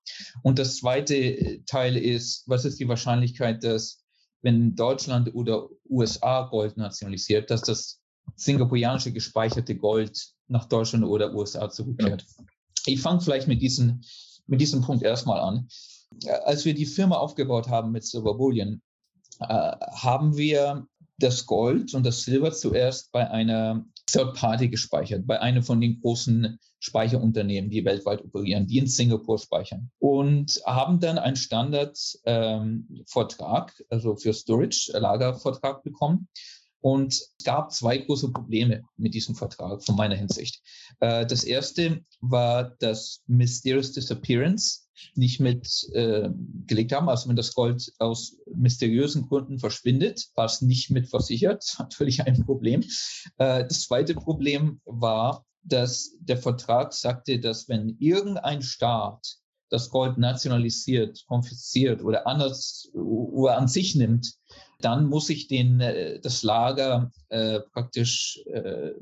[0.42, 4.02] Und das zweite äh, Teil ist, was ist die Wahrscheinlichkeit, dass
[4.42, 8.00] wenn Deutschland oder USA Gold nationalisiert, dass das
[8.36, 12.24] singapurianische gespeicherte Gold nach Deutschland oder USA zurückkehrt?
[12.36, 12.48] Genau.
[12.86, 14.04] Ich fange vielleicht mit, diesen,
[14.46, 15.68] mit diesem Punkt erstmal an.
[16.44, 18.91] Als wir die Firma aufgebaut haben mit Silver Bullion, äh,
[19.42, 20.86] haben wir
[21.18, 26.00] das Gold und das Silber zuerst bei einer Third Party gespeichert, bei einem von den
[26.00, 29.92] großen Speicherunternehmen, die weltweit operieren, die in Singapur speichern.
[29.98, 36.26] Und haben dann einen Standardvertrag, ähm, also für Storage, Lagervertrag bekommen.
[36.82, 40.60] Und es gab zwei große Probleme mit diesem Vertrag von meiner Hinsicht.
[41.00, 44.82] Äh, das erste war das Mysterious Disappearance
[45.14, 46.28] nicht mit äh,
[46.92, 47.08] haben.
[47.08, 51.64] Also wenn das Gold aus mysteriösen Gründen verschwindet, war es nicht mit versichert.
[51.78, 52.82] Natürlich ein Problem.
[53.38, 59.36] Äh, das zweite Problem war, dass der Vertrag sagte, dass wenn irgendein Staat
[59.70, 64.34] das Gold nationalisiert, konfisziert oder anders oder an sich nimmt,
[64.84, 68.92] dann muss ich den, äh, das Lager äh, praktisch, äh,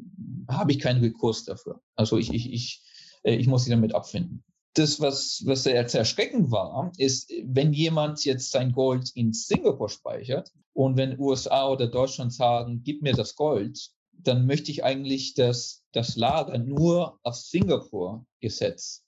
[0.49, 1.81] habe ich keinen Rekurs dafür.
[1.97, 2.83] Also ich, ich, ich,
[3.23, 8.25] äh, ich muss sie damit abfinden das, was, was sehr erschreckend war, ist, wenn jemand
[8.25, 13.35] jetzt sein Gold in Singapur speichert und wenn USA oder Deutschland sagen, gib mir das
[13.35, 19.03] Gold, dann möchte ich eigentlich, dass das Lager nur auf Singapur-Gesetz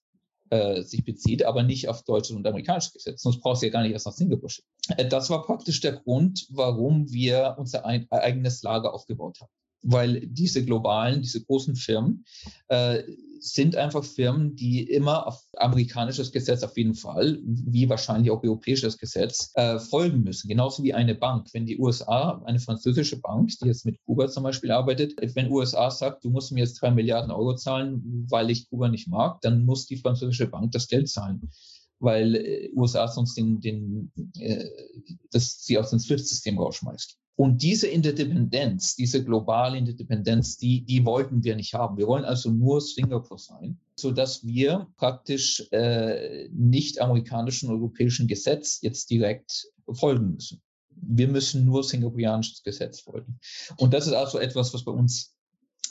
[0.52, 3.22] äh, sich bezieht, aber nicht auf deutsches und amerikanisches Gesetz.
[3.22, 4.68] Sonst brauchst du ja gar nicht erst nach Singapur schicken.
[4.98, 9.50] Äh, das war praktisch der Grund, warum wir unser ein, eigenes Lager aufgebaut haben.
[9.82, 12.24] Weil diese globalen, diese großen Firmen
[12.68, 13.02] äh,
[13.42, 18.98] sind einfach Firmen, die immer auf amerikanisches Gesetz auf jeden Fall, wie wahrscheinlich auch europäisches
[18.98, 20.48] Gesetz, äh, folgen müssen.
[20.48, 21.48] Genauso wie eine Bank.
[21.52, 25.90] Wenn die USA, eine französische Bank, die jetzt mit Kuba zum Beispiel arbeitet, wenn USA
[25.90, 29.64] sagt, du musst mir jetzt drei Milliarden Euro zahlen, weil ich Kuba nicht mag, dann
[29.64, 31.50] muss die französische Bank das Geld zahlen
[32.02, 34.64] weil äh, USA sonst den, den, äh,
[35.30, 37.16] das sie aus dem SWIFT-System rausschmeißt.
[37.34, 41.96] Und diese Interdependenz, diese globale Interdependenz, die, die wollten wir nicht haben.
[41.96, 48.80] Wir wollen also nur Singapur sein, so dass wir praktisch äh, nicht amerikanischen, europäischen Gesetz
[48.82, 50.60] jetzt direkt folgen müssen.
[50.90, 53.38] Wir müssen nur singapurianisches Gesetz folgen.
[53.78, 55.34] Und das ist also etwas, was bei uns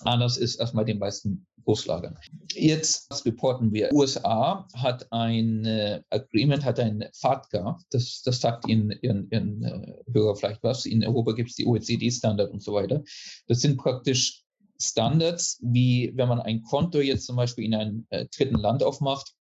[0.06, 2.18] anders ist als bei den meisten Großlagern.
[2.54, 3.94] Jetzt reporten wir.
[3.94, 9.94] USA hat ein äh, Agreement, hat ein FATCA, das, das sagt Ihnen Ihren, Ihren äh,
[10.12, 10.86] Hörer vielleicht was.
[10.86, 13.04] In Europa gibt es die OECD-Standard und so weiter.
[13.48, 14.44] Das sind praktisch
[14.80, 19.34] Standards, wie wenn man ein Konto jetzt zum Beispiel in einem äh, dritten Land aufmacht,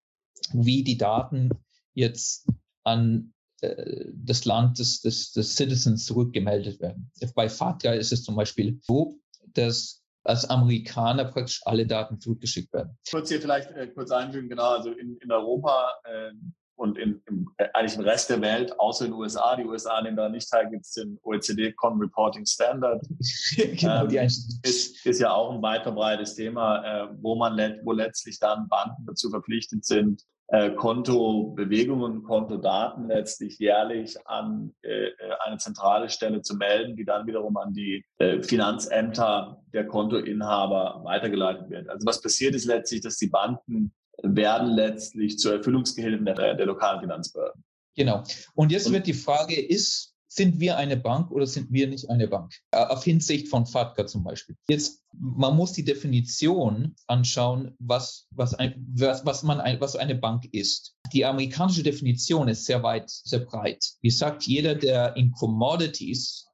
[0.53, 1.49] wie die Daten
[1.93, 2.47] jetzt
[2.83, 7.11] an äh, das Land des, des, des Citizens zurückgemeldet werden.
[7.35, 9.19] Bei FATCA ist es zum Beispiel so,
[9.53, 12.97] dass als Amerikaner praktisch alle Daten zurückgeschickt werden.
[13.09, 16.31] Kurz hier vielleicht äh, kurz einfügen, genau, also in, in Europa äh,
[16.75, 20.01] und in, im, äh, eigentlich im Rest der Welt, außer in den USA, die USA
[20.01, 23.05] nehmen da nicht teil, gibt es den OECD Con Reporting Standard.
[23.55, 27.81] genau, ähm, die ist, ist ja auch ein weiter breites Thema, äh, wo man let,
[27.83, 35.09] wo letztlich dann Banken dazu verpflichtet sind, äh, Kontobewegungen, Kontodaten letztlich jährlich an äh,
[35.45, 41.69] eine zentrale Stelle zu melden, die dann wiederum an die äh, Finanzämter der Kontoinhaber weitergeleitet
[41.69, 41.89] wird.
[41.89, 47.01] Also was passiert ist letztlich, dass die Banken werden letztlich zur Erfüllungsgehilfen der, der lokalen
[47.01, 47.63] Finanzbehörden.
[47.95, 48.23] Genau.
[48.55, 52.27] Und jetzt wird die Frage, ist sind wir eine Bank oder sind wir nicht eine
[52.27, 52.53] Bank?
[52.71, 54.55] Äh, auf Hinsicht von FATCA zum Beispiel.
[54.69, 60.15] Jetzt, man muss die Definition anschauen, was, was, ein, was, was, man ein, was eine
[60.15, 60.95] Bank ist.
[61.11, 63.83] Die amerikanische Definition ist sehr weit, sehr breit.
[64.01, 66.45] Wie sagt jeder, der in Commodities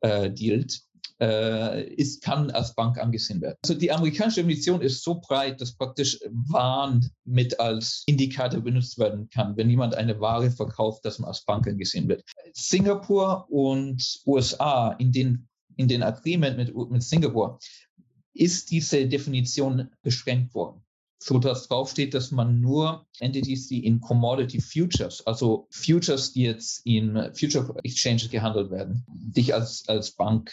[0.00, 0.80] äh, dealt,
[1.20, 3.56] äh, ist, kann als Bank angesehen werden.
[3.62, 9.28] Also die amerikanische Definition ist so breit, dass praktisch Waren mit als Indikator benutzt werden
[9.28, 12.22] kann, wenn jemand eine Ware verkauft, dass man als Bank angesehen wird.
[12.52, 17.58] Singapur und USA in den, in den Agreement mit, mit Singapur
[18.34, 20.82] ist diese Definition beschränkt worden
[21.20, 26.86] so dass draufsteht, dass man nur Entities, die in Commodity Futures, also Futures, die jetzt
[26.86, 30.52] in Future Exchanges gehandelt werden, dich als, als Bank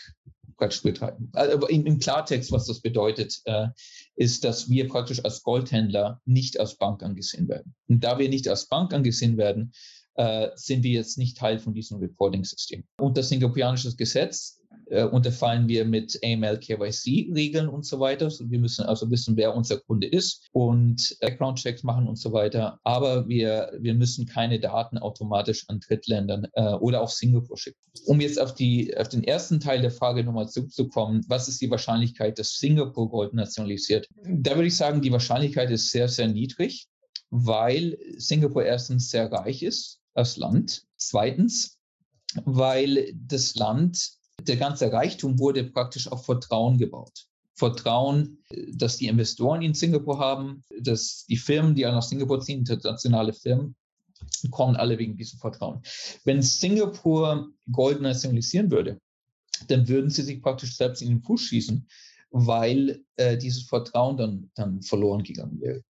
[0.57, 1.31] praktisch betreiben.
[1.69, 3.67] Im, im Klartext, was das bedeutet, äh,
[4.15, 7.75] ist, dass wir praktisch als Goldhändler nicht als Bank angesehen werden.
[7.87, 9.73] Und da wir nicht als Bank angesehen werden,
[10.15, 12.85] äh, sind wir jetzt nicht Teil von diesem Reporting-System.
[12.99, 18.31] Und das singapurianische Gesetz äh, unterfallen wir mit AML, KYC-Regeln und so weiter.
[18.39, 22.79] Wir müssen also wissen, wer unser Kunde ist und Background-Checks machen und so weiter.
[22.83, 27.79] Aber wir, wir müssen keine Daten automatisch an Drittländern äh, oder auf Singapur schicken.
[28.05, 31.71] Um jetzt auf, die, auf den ersten Teil der Frage nochmal zurückzukommen, was ist die
[31.71, 34.07] Wahrscheinlichkeit, dass Singapur Gold nationalisiert?
[34.23, 36.87] Da würde ich sagen, die Wahrscheinlichkeit ist sehr, sehr niedrig,
[37.29, 40.83] weil Singapur erstens sehr reich ist als Land.
[40.97, 41.77] Zweitens,
[42.43, 47.27] weil das Land der ganze Reichtum wurde praktisch auf Vertrauen gebaut.
[47.55, 48.39] Vertrauen,
[48.73, 53.75] dass die Investoren in Singapur haben, dass die Firmen, die nach Singapur ziehen, internationale Firmen,
[54.51, 55.81] kommen alle wegen diesem Vertrauen.
[56.25, 58.99] Wenn Singapur Gold nationalisieren würde,
[59.67, 61.87] dann würden sie sich praktisch selbst in den Fuß schießen,
[62.31, 65.81] weil äh, dieses Vertrauen dann, dann verloren gegangen wäre.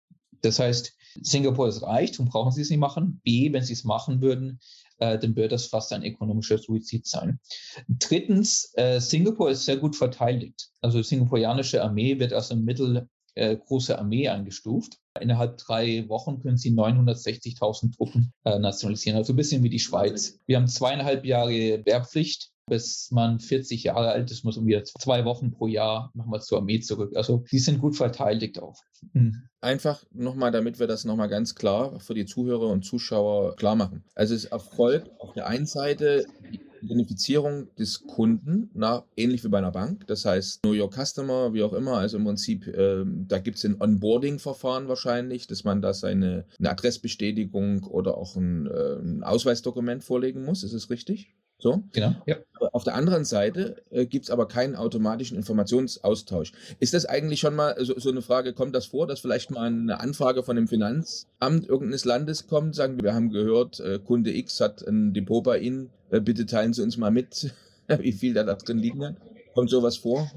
[0.42, 3.20] Das heißt, Singapur ist reich, darum brauchen sie es nicht machen.
[3.24, 4.61] B, wenn sie es machen würden,
[4.98, 7.40] äh, dann wird das fast ein ökonomischer Suizid sein.
[7.88, 10.68] Drittens, äh, Singapur ist sehr gut verteidigt.
[10.80, 13.56] Also die singapurianische Armee wird als eine mittelgroße äh,
[13.94, 14.98] Armee eingestuft.
[15.20, 20.38] Innerhalb drei Wochen können sie 960.000 Truppen äh, nationalisieren, also ein bisschen wie die Schweiz.
[20.46, 25.24] Wir haben zweieinhalb Jahre Wehrpflicht bis man 40 Jahre alt ist, muss man wieder zwei
[25.24, 27.12] Wochen pro Jahr nochmal zur Armee zurück.
[27.14, 28.80] Also die sind gut verteidigt auch.
[29.12, 29.48] Mhm.
[29.60, 34.04] Einfach nochmal, damit wir das nochmal ganz klar für die Zuhörer und Zuschauer klar machen.
[34.14, 39.58] Also es erfolgt auf der einen Seite die Identifizierung des Kunden, na, ähnlich wie bei
[39.58, 40.06] einer Bank.
[40.06, 41.98] Das heißt, Know Your Customer, wie auch immer.
[41.98, 46.70] Also im Prinzip, äh, da gibt es ein Onboarding-Verfahren wahrscheinlich, dass man da seine eine
[46.70, 50.62] Adressbestätigung oder auch ein, äh, ein Ausweisdokument vorlegen muss.
[50.62, 51.34] Ist es richtig?
[51.64, 51.83] So?
[51.94, 52.14] Genau.
[52.27, 52.37] Ja.
[52.72, 56.53] Auf der anderen Seite äh, gibt es aber keinen automatischen Informationsaustausch.
[56.79, 59.68] Ist das eigentlich schon mal so, so, eine Frage, kommt das vor, dass vielleicht mal
[59.68, 64.61] eine Anfrage von dem Finanzamt irgendeines Landes kommt, sagen wir haben gehört, äh, Kunde X
[64.61, 67.55] hat ein Depot bei Ihnen, äh, bitte teilen Sie uns mal mit,
[67.98, 69.16] wie viel da drin liegen hat?
[69.54, 70.28] Kommt sowas vor?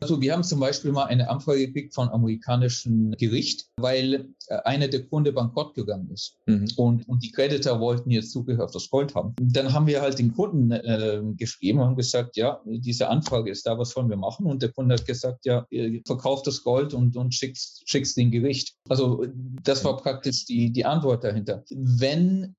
[0.00, 4.88] Also wir haben zum Beispiel mal eine Anfrage gekriegt von amerikanischen Gericht, weil äh, einer
[4.88, 6.68] der Kunde bankrott gegangen ist mhm.
[6.76, 9.34] und, und die Creditor wollten jetzt Zugriff auf das Gold haben.
[9.40, 13.78] Dann haben wir halt den Kunden äh, geschrieben und gesagt, ja, diese Anfrage ist da,
[13.78, 14.46] was sollen wir machen?
[14.46, 15.66] Und der Kunde hat gesagt, ja,
[16.06, 18.74] verkauft das Gold und, und schickt es den Gericht.
[18.88, 19.24] Also
[19.62, 21.64] das war praktisch die, die Antwort dahinter.
[21.70, 22.54] Wenn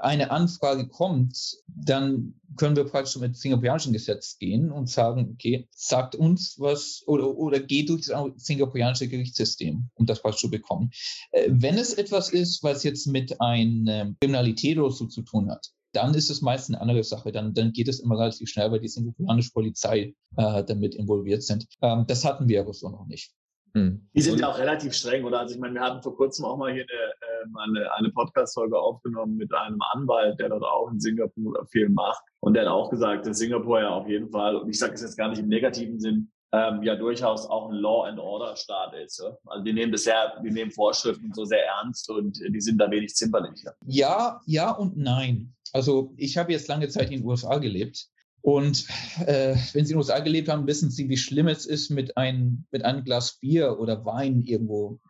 [0.00, 6.14] eine Anfrage kommt, dann können wir praktisch mit singapurianischen Gesetz gehen und sagen, okay, sagt
[6.14, 10.90] uns was oder, oder geht durch das singapurianische Gerichtssystem, um das praktisch zu bekommen.
[11.32, 15.66] Äh, wenn es etwas ist, was jetzt mit einer Kriminalität oder so zu tun hat,
[15.92, 17.32] dann ist es meist eine andere Sache.
[17.32, 21.66] Dann, dann geht es immer relativ schnell, weil die singapurianische Polizei äh, damit involviert sind.
[21.82, 23.32] Ähm, das hatten wir aber so noch nicht.
[23.74, 24.08] Hm.
[24.14, 25.40] Die sind ja auch relativ streng, oder?
[25.40, 28.78] Also ich meine, wir hatten vor kurzem auch mal hier eine, ähm, eine, eine Podcast-Folge
[28.78, 32.22] aufgenommen mit einem Anwalt, der dort auch in Singapur viel macht.
[32.40, 35.02] Und der hat auch gesagt, dass Singapur ja auf jeden Fall, und ich sage es
[35.02, 38.94] jetzt gar nicht im negativen Sinn, ähm, ja durchaus auch ein Law and Order Staat
[38.94, 39.20] ist.
[39.20, 39.36] Ja?
[39.46, 42.90] Also die nehmen das sehr, die nehmen Vorschriften so sehr ernst und die sind da
[42.90, 43.62] wenig zimperlich.
[43.64, 45.54] Ja, ja, ja und nein.
[45.72, 48.08] Also ich habe jetzt lange Zeit in den USA gelebt
[48.44, 48.86] und
[49.26, 52.18] äh, wenn Sie in den USA gelebt haben, wissen Sie, wie schlimm es ist, mit,
[52.18, 55.00] ein, mit einem Glas Bier oder Wein irgendwo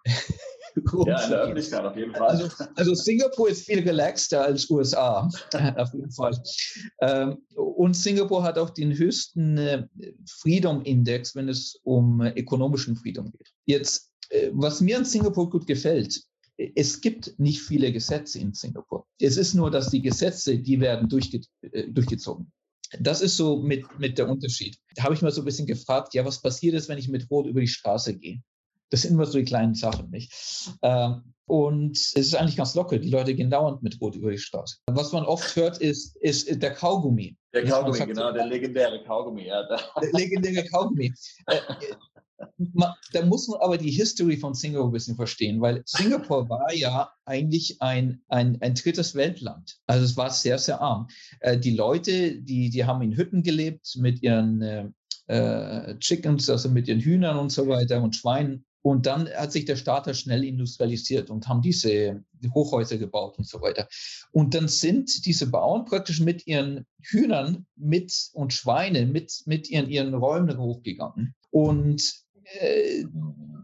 [1.07, 2.29] Ja, in der Öffentlichkeit auf jeden Fall.
[2.29, 5.29] Also, also Singapur ist viel relaxter als USA,
[5.77, 6.41] auf jeden Fall.
[7.01, 9.87] Ähm, und Singapur hat auch den höchsten äh,
[10.29, 13.53] Freedom Index, wenn es um äh, ökonomischen Freedom geht.
[13.67, 16.21] Jetzt, äh, was mir an Singapur gut gefällt,
[16.57, 19.07] es gibt nicht viele Gesetze in Singapur.
[19.21, 21.41] Es ist nur, dass die Gesetze, die werden durchge
[21.89, 22.53] durchgezogen.
[23.01, 24.79] Das ist so mit, mit der Unterschied.
[24.95, 27.29] Da habe ich mal so ein bisschen gefragt, ja, was passiert ist, wenn ich mit
[27.29, 28.41] Rot über die Straße gehe?
[28.91, 30.33] Das sind immer so die kleinen Sachen, nicht?
[30.83, 32.99] Ähm, und es ist eigentlich ganz locker.
[32.99, 34.79] Die Leute gehen dauernd mit Rot über die Straße.
[34.87, 37.37] Was man oft hört, ist, ist der Kaugummi.
[37.53, 39.47] Der Kaugummi, genau, der legendäre Kaugummi.
[39.47, 39.63] Ja,
[40.03, 41.13] der legendäre Kaugummi.
[41.47, 41.61] Äh,
[43.13, 47.11] da muss man aber die History von Singapur ein bisschen verstehen, weil Singapur war ja
[47.27, 49.77] eigentlich ein, ein, ein drittes Weltland.
[49.87, 51.09] Also es war sehr, sehr arm.
[51.41, 54.89] Äh, die Leute, die, die haben in Hütten gelebt mit ihren äh,
[55.27, 58.65] äh Chickens, also mit ihren Hühnern und so weiter und Schweinen.
[58.87, 62.23] Und dann hat sich der Staat schnell industrialisiert und haben diese
[62.53, 63.89] Hochhäuser gebaut und so weiter.
[64.31, 69.89] Und dann sind diese Bauern praktisch mit ihren Hühnern mit und Schweine mit, mit ihren,
[69.89, 71.35] ihren Räumen hochgegangen.
[71.49, 72.13] Und
[72.61, 73.07] äh,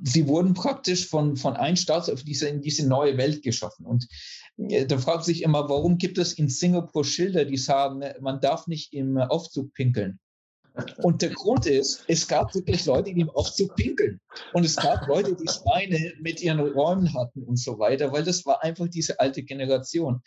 [0.02, 3.84] sie wurden praktisch von, von einem Staat auf diese, in diese neue Welt geschaffen.
[3.84, 4.08] Und
[4.56, 8.66] äh, da fragt sich immer, warum gibt es in Singapur Schilder, die sagen, man darf
[8.68, 10.18] nicht im Aufzug pinkeln?
[10.98, 14.20] Und der Grund ist, es gab wirklich Leute, die im Aufzug pinkeln.
[14.52, 18.44] Und es gab Leute, die Schweine mit ihren Räumen hatten und so weiter, weil das
[18.46, 20.20] war einfach diese alte Generation.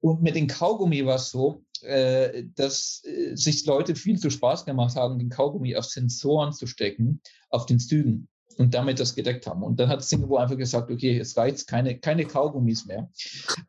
[0.00, 4.64] Und mit den Kaugummi war es so, äh, dass äh, sich Leute viel zu Spaß
[4.66, 9.46] gemacht haben, den Kaugummi auf Sensoren zu stecken, auf den Zügen und damit das gedeckt
[9.46, 9.62] haben.
[9.62, 13.10] Und dann hat Singapur einfach gesagt, okay, es reizt keine, keine Kaugummis mehr.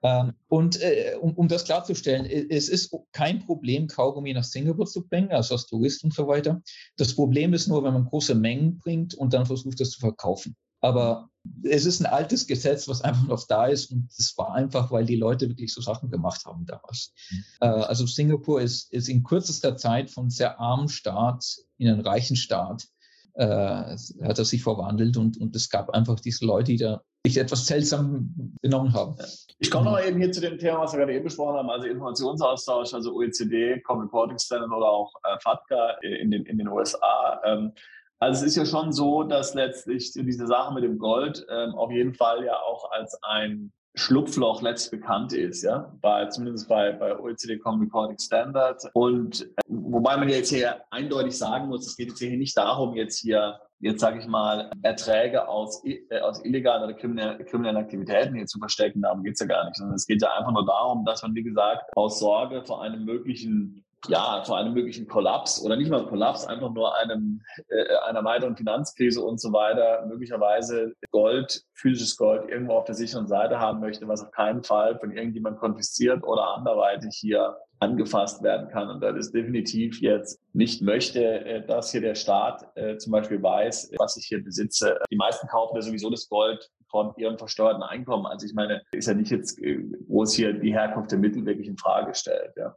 [0.03, 5.07] Ähm, und äh, um, um das klarzustellen, es ist kein Problem, Kaugummi nach Singapur zu
[5.07, 6.61] bringen, also als Tourist und so weiter.
[6.97, 10.55] Das Problem ist nur, wenn man große Mengen bringt und dann versucht, das zu verkaufen.
[10.81, 11.29] Aber
[11.63, 15.05] es ist ein altes Gesetz, was einfach noch da ist und es war einfach, weil
[15.05, 17.11] die Leute wirklich so Sachen gemacht haben damals.
[17.31, 17.43] Mhm.
[17.59, 21.43] Also Singapur ist, ist in kürzester Zeit von sehr armen Staat
[21.77, 22.87] in einen reichen Staat
[23.35, 27.37] äh, hat er sich verwandelt und, und es gab einfach diese Leute, die da sich
[27.37, 29.15] etwas seltsam benommen haben.
[29.59, 31.87] Ich komme noch eben hier zu dem Thema, was wir gerade eben besprochen haben, also
[31.87, 37.41] Informationsaustausch, also OECD, Common Reporting Standard oder auch äh, FATCA in den, in den USA.
[37.45, 37.71] Ähm,
[38.19, 41.91] also es ist ja schon so, dass letztlich diese Sache mit dem Gold ähm, auf
[41.91, 47.17] jeden Fall ja auch als ein Schlupfloch letztlich bekannt ist, ja, bei, zumindest bei, bei
[47.17, 48.83] OECD Common Reporting Standard.
[48.93, 52.95] Und äh, wobei man jetzt hier eindeutig sagen muss, es geht jetzt hier nicht darum,
[52.95, 58.35] jetzt hier, jetzt sage ich mal, Erträge aus, äh, aus illegalen oder kriminellen, kriminellen Aktivitäten
[58.35, 59.01] hier zu verstecken.
[59.01, 61.33] Darum geht es ja gar nicht, sondern es geht ja einfach nur darum, dass man,
[61.33, 66.05] wie gesagt, aus Sorge vor einem möglichen ja, zu einem möglichen Kollaps oder nicht mal
[66.05, 72.49] Kollaps, einfach nur einem, äh, einer weiteren Finanzkrise und so weiter, möglicherweise Gold, physisches Gold
[72.49, 76.55] irgendwo auf der sicheren Seite haben möchte, was auf keinen Fall von irgendjemand konfisziert oder
[76.55, 78.89] anderweitig hier angefasst werden kann.
[78.89, 83.41] Und das ist definitiv jetzt nicht möchte, äh, dass hier der Staat äh, zum Beispiel
[83.41, 84.97] weiß, was ich hier besitze.
[85.11, 88.25] Die meisten kaufen ja sowieso das Gold von ihrem versteuerten Einkommen.
[88.25, 91.45] Also ich meine, ist ja nicht jetzt, äh, wo es hier die Herkunft der Mittel
[91.45, 92.53] wirklich in Frage stellt.
[92.55, 92.75] Ja.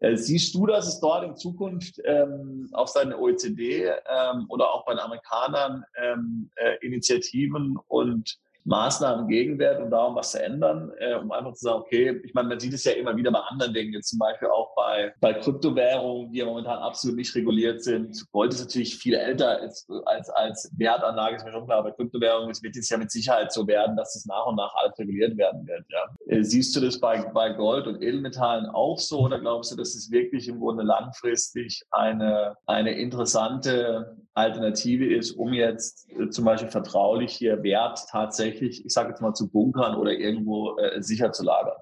[0.00, 4.72] Äh, siehst du, dass es dort in Zukunft ähm, auf Seiten der OECD ähm, oder
[4.72, 10.92] auch bei den Amerikanern ähm, äh, Initiativen und Maßnahmen gegenwert, um darum was zu ändern,
[10.98, 13.40] äh, um einfach zu sagen, okay, ich meine, man sieht es ja immer wieder bei
[13.40, 17.82] anderen Dingen, jetzt zum Beispiel auch bei, bei Kryptowährungen, die ja momentan absolut nicht reguliert
[17.82, 18.24] sind.
[18.32, 22.50] Gold ist natürlich viel älter als, als, als Wertanlage, ist mir schon klar, bei Kryptowährungen
[22.50, 25.36] es wird jetzt ja mit Sicherheit so werden, dass es nach und nach alles reguliert
[25.36, 25.84] werden wird.
[25.88, 26.34] Ja.
[26.34, 29.94] Äh, siehst du das bei, bei Gold und Edelmetallen auch so oder glaubst du, dass
[29.94, 36.70] es wirklich im Grunde langfristig eine, eine interessante Alternative ist, um jetzt äh, zum Beispiel
[36.70, 41.44] vertraulich hier Wert tatsächlich, ich sage jetzt mal, zu bunkern oder irgendwo äh, sicher zu
[41.44, 41.76] lagern.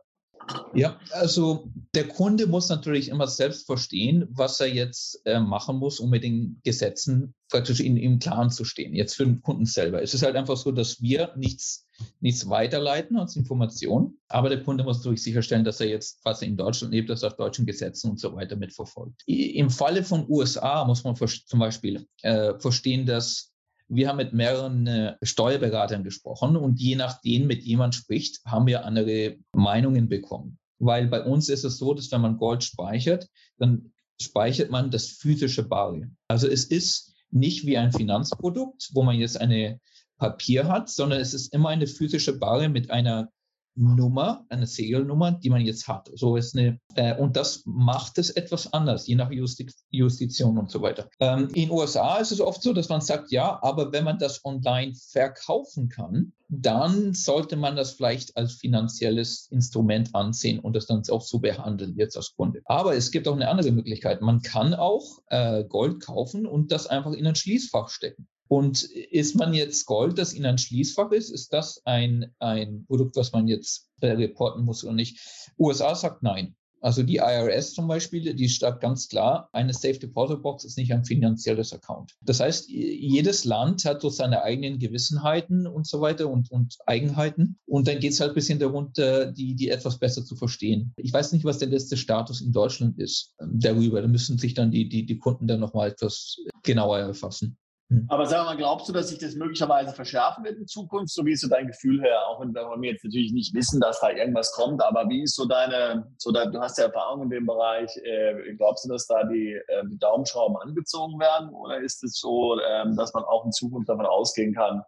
[0.75, 6.01] Ja, also der Kunde muss natürlich immer selbst verstehen, was er jetzt äh, machen muss,
[6.01, 8.95] um mit den Gesetzen praktisch in, im Klaren zu stehen.
[8.95, 10.03] Jetzt für den Kunden selber.
[10.03, 11.87] Es ist halt einfach so, dass wir nichts,
[12.21, 16.49] nichts weiterleiten als Information, aber der Kunde muss natürlich sicherstellen, dass er jetzt, was er
[16.49, 19.23] in Deutschland lebt, das auf deutschen Gesetzen und so weiter mitverfolgt.
[19.27, 23.53] Im Falle von USA muss man zum Beispiel äh, verstehen, dass
[23.89, 28.85] wir haben mit mehreren äh, Steuerberatern gesprochen und je nachdem, mit jemand spricht, haben wir
[28.85, 30.59] andere Meinungen bekommen.
[30.79, 33.29] Weil bei uns ist es so, dass wenn man Gold speichert,
[33.59, 36.11] dann speichert man das physische Bare.
[36.29, 39.81] Also es ist nicht wie ein Finanzprodukt, wo man jetzt eine
[40.19, 43.31] Papier hat, sondern es ist immer eine physische Bare mit einer
[43.79, 46.11] Nummer, eine Serialnummer, die man jetzt hat.
[46.15, 50.71] So ist eine, äh, und das macht es etwas anders, je nach Justi Justition und
[50.71, 51.09] so weiter.
[51.21, 54.45] Ähm, in USA ist es oft so, dass man sagt, ja, aber wenn man das
[54.45, 61.03] online verkaufen kann, dann sollte man das vielleicht als finanzielles Instrument ansehen und das dann
[61.11, 62.63] auch so behandeln, jetzt als Kunde.
[62.65, 64.23] Aber es gibt auch eine andere Möglichkeit.
[64.23, 68.27] Man kann auch äh, Gold kaufen und das einfach in ein Schließfach stecken.
[68.49, 73.17] Und ist man jetzt Gold, das in ein Schließfach ist, ist das ein, ein Produkt,
[73.17, 75.21] was man jetzt reporten muss oder nicht?
[75.59, 76.55] USA sagt nein.
[76.81, 80.93] Also die IRS zum Beispiel, die sagt ganz klar, eine Safe Deposit Box ist nicht
[80.93, 82.15] ein finanzielles Account.
[82.23, 87.59] Das heißt, jedes Land hat so seine eigenen Gewissenheiten und so weiter und, und Eigenheiten.
[87.67, 90.93] Und dann geht es halt ein bisschen darunter, die, die etwas besser zu verstehen.
[90.97, 94.01] Ich weiß nicht, was der letzte Status in Deutschland ist darüber.
[94.01, 97.59] Da müssen sich dann die, die, die Kunden dann nochmal etwas genauer erfassen.
[97.91, 98.05] Hm.
[98.09, 101.13] Aber sag mal, glaubst du, dass sich das möglicherweise verschärfen wird in Zukunft?
[101.13, 102.27] So wie ist so dein Gefühl her?
[102.27, 105.47] Auch wenn wir jetzt natürlich nicht wissen, dass da irgendwas kommt, aber wie ist so
[105.47, 109.25] deine, so dein, du hast ja Erfahrung in dem Bereich, äh, glaubst du, dass da
[109.25, 111.49] die, äh, die Daumenschrauben angezogen werden?
[111.51, 114.83] Oder ist es so, äh, dass man auch in Zukunft davon ausgehen kann,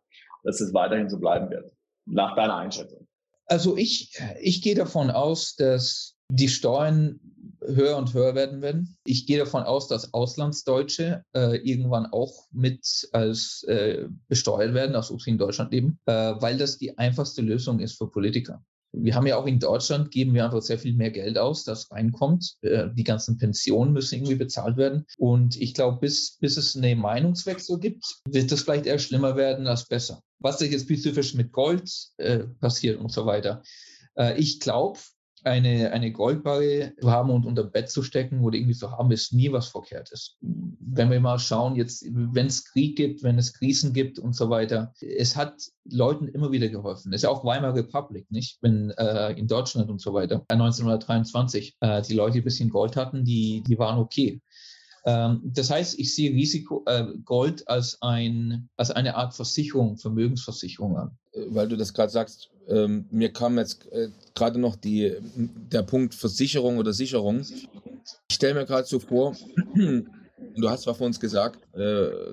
[0.45, 1.73] dass es weiterhin so bleiben wird?
[2.05, 3.07] Nach deiner Einschätzung?
[3.47, 7.19] Also ich, ich gehe davon aus, dass die Steuern
[7.65, 8.97] höher und höher werden werden.
[9.05, 15.11] Ich gehe davon aus, dass Auslandsdeutsche äh, irgendwann auch mit als äh, besteuert werden, als
[15.11, 18.63] ob sie in Deutschland leben, äh, weil das die einfachste Lösung ist für Politiker.
[18.93, 21.91] Wir haben ja auch in Deutschland, geben wir einfach sehr viel mehr Geld aus, das
[21.93, 22.57] reinkommt.
[22.63, 25.07] Äh, die ganzen Pensionen müssen irgendwie bezahlt werden.
[25.17, 29.67] Und ich glaube, bis, bis es eine Meinungswechsel gibt, wird das vielleicht eher schlimmer werden
[29.69, 30.23] als besser.
[30.41, 33.63] Was jetzt spezifisch mit Gold äh, passiert und so weiter.
[34.17, 34.99] Äh, ich glaube,
[35.45, 39.33] eine, eine Goldbarre zu haben und unter Bett zu stecken oder irgendwie zu haben, ist
[39.33, 40.37] nie was Verkehrtes.
[40.41, 44.51] Wenn wir mal schauen, jetzt, wenn es Krieg gibt, wenn es Krisen gibt und so
[44.51, 47.11] weiter, es hat Leuten immer wieder geholfen.
[47.11, 48.59] Das ist ja auch Weimar Republik, nicht?
[48.61, 53.25] Wenn äh, in Deutschland und so weiter, 1923, äh, die Leute, ein bisschen Gold hatten,
[53.25, 54.41] die, die waren okay.
[55.05, 60.97] Ähm, das heißt, ich sehe Risiko äh, Gold als, ein, als eine Art Versicherung, Vermögensversicherung
[60.97, 61.11] an.
[61.33, 65.83] Äh, weil du das gerade sagst, ähm, mir kam jetzt äh, gerade noch die, der
[65.83, 67.41] Punkt Versicherung oder Sicherung.
[67.41, 69.37] Ich stelle mir gerade so vor,
[69.75, 71.83] du hast zwar vor uns gesagt, äh,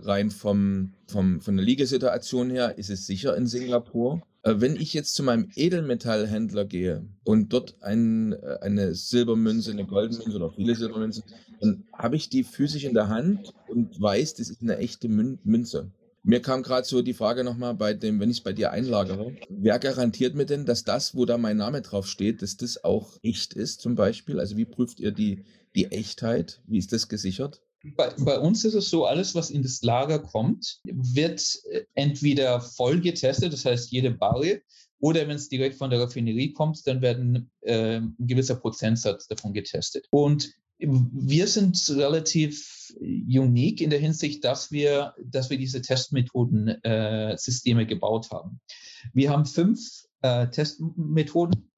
[0.02, 4.22] rein vom, vom, von der Liegesituation her ist es sicher in Singapur.
[4.44, 9.86] Äh, wenn ich jetzt zu meinem Edelmetallhändler gehe und dort ein, äh, eine Silbermünze, eine
[9.86, 11.24] Goldmünze oder viele Silbermünzen,
[11.60, 15.92] dann habe ich die physisch in der Hand und weiß, das ist eine echte Münze.
[16.24, 19.34] Mir kam gerade so die Frage nochmal bei dem, wenn ich es bei dir einlagere,
[19.50, 23.18] wer garantiert mir denn, dass das, wo da mein Name drauf steht, dass das auch
[23.24, 24.40] echt ist zum Beispiel?
[24.40, 26.62] Also wie prüft ihr die, die Echtheit?
[26.68, 27.62] Wie ist das gesichert?
[27.96, 31.42] Bei, bei, uns ist es so, alles, was in das Lager kommt, wird
[31.72, 34.62] äh, entweder voll getestet, das heißt jede Barre,
[35.00, 39.54] oder wenn es direkt von der Raffinerie kommt, dann werden äh, ein gewisser Prozentsatz davon
[39.54, 40.08] getestet.
[40.10, 47.86] Und wir sind relativ unique in der Hinsicht, dass wir, dass wir diese Testmethoden-Systeme äh,
[47.86, 48.60] gebaut haben.
[49.14, 51.70] Wir haben fünf äh, Testmethoden.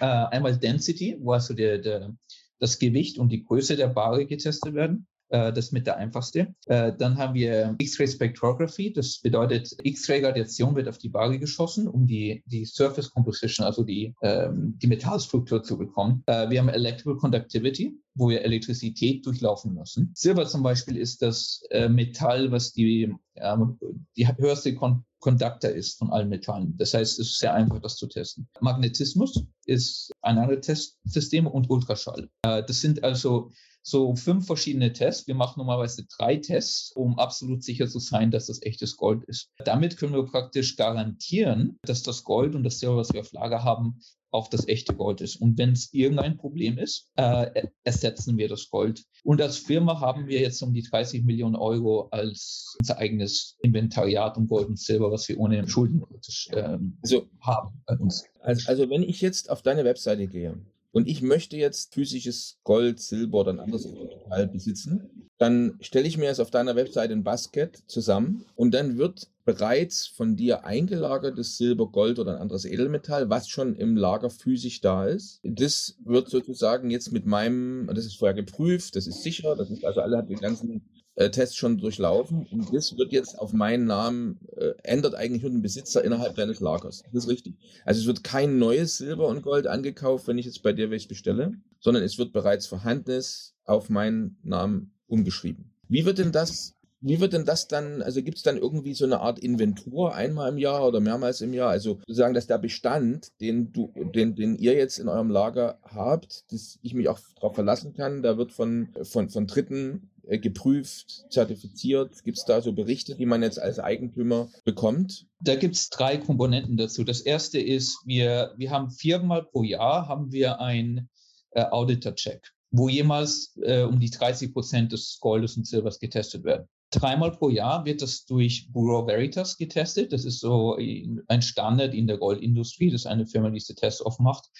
[0.00, 2.14] Äh, einmal Density, wo also der, der,
[2.58, 5.06] das Gewicht und die Größe der Bare getestet werden.
[5.34, 6.54] Äh, das ist mit der einfachste.
[6.66, 8.92] Äh, dann haben wir X-Ray Spectrography.
[8.92, 14.14] Das bedeutet, X-Ray-Radiation wird auf die Waage geschossen, um die, die Surface Composition, also die,
[14.22, 16.22] ähm, die Metallstruktur zu bekommen.
[16.26, 20.12] Äh, wir haben Electrical Conductivity, wo wir Elektrizität durchlaufen lassen.
[20.14, 23.78] Silber zum Beispiel ist das Metall, was die, ähm,
[24.16, 26.76] die höchste Kon Conductor ist von allen Metallen.
[26.76, 28.46] Das heißt, es ist sehr einfach, das zu testen.
[28.60, 32.28] Magnetismus ist ein anderes Testsystem und Ultraschall.
[32.42, 33.50] Das sind also
[33.82, 35.26] so fünf verschiedene Tests.
[35.26, 39.48] Wir machen normalerweise drei Tests, um absolut sicher zu sein, dass das echtes Gold ist.
[39.64, 43.64] Damit können wir praktisch garantieren, dass das Gold und das Silber, was wir auf Lager
[43.64, 44.00] haben,
[44.34, 45.36] auch das echte Gold ist.
[45.36, 49.04] Und wenn es irgendein Problem ist, äh, ersetzen wir das Gold.
[49.22, 54.36] Und als Firma haben wir jetzt um die 30 Millionen Euro als unser eigenes Inventariat
[54.36, 56.02] um Gold und Silber, was wir ohne Schulden
[56.50, 58.24] äh, also, haben bei uns.
[58.40, 60.58] Also, also wenn ich jetzt auf deine Webseite gehe
[60.94, 66.16] und ich möchte jetzt physisches Gold, Silber oder ein anderes Metall besitzen, dann stelle ich
[66.16, 71.58] mir jetzt auf deiner Webseite ein Basket zusammen und dann wird bereits von dir eingelagertes
[71.58, 75.40] Silber, Gold oder ein anderes Edelmetall, was schon im Lager physisch da ist.
[75.42, 79.84] Das wird sozusagen jetzt mit meinem, das ist vorher geprüft, das ist sicher, das ist
[79.84, 83.86] also alle hat die ganzen äh, Test schon durchlaufen und das wird jetzt auf meinen
[83.86, 87.02] Namen, äh, ändert eigentlich nur den Besitzer innerhalb deines Lagers.
[87.12, 87.54] Das ist richtig.
[87.84, 91.08] Also es wird kein neues Silber und Gold angekauft, wenn ich jetzt bei dir welches
[91.08, 95.70] bestelle, sondern es wird bereits vorhandenes auf meinen Namen umgeschrieben.
[95.88, 96.74] Wie wird denn das
[97.06, 100.50] wie wird denn das dann, also gibt es dann irgendwie so eine Art Inventur einmal
[100.50, 101.68] im Jahr oder mehrmals im Jahr?
[101.68, 106.50] Also sozusagen, dass der Bestand, den du, den, den ihr jetzt in eurem Lager habt,
[106.50, 112.22] dass ich mich auch darauf verlassen kann, da wird von, von, von Dritten geprüft, zertifiziert?
[112.24, 115.26] Gibt es da so Berichte, die man jetzt als Eigentümer bekommt?
[115.40, 117.04] Da gibt es drei Komponenten dazu.
[117.04, 121.08] Das erste ist, wir, wir haben viermal pro Jahr haben wir ein
[121.50, 126.66] äh, Auditor-Check wo jemals äh, um die 30 Prozent des Goldes und Silbers getestet werden.
[126.90, 130.12] Dreimal pro Jahr wird das durch Bureau Veritas getestet.
[130.12, 132.90] Das ist so ein Standard in der Goldindustrie.
[132.90, 134.50] Das ist eine Firma, die diese Tests oft macht.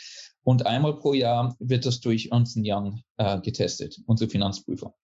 [0.43, 4.95] Und einmal pro Jahr wird das durch Ernst Young äh, getestet, unsere Finanzprüfer.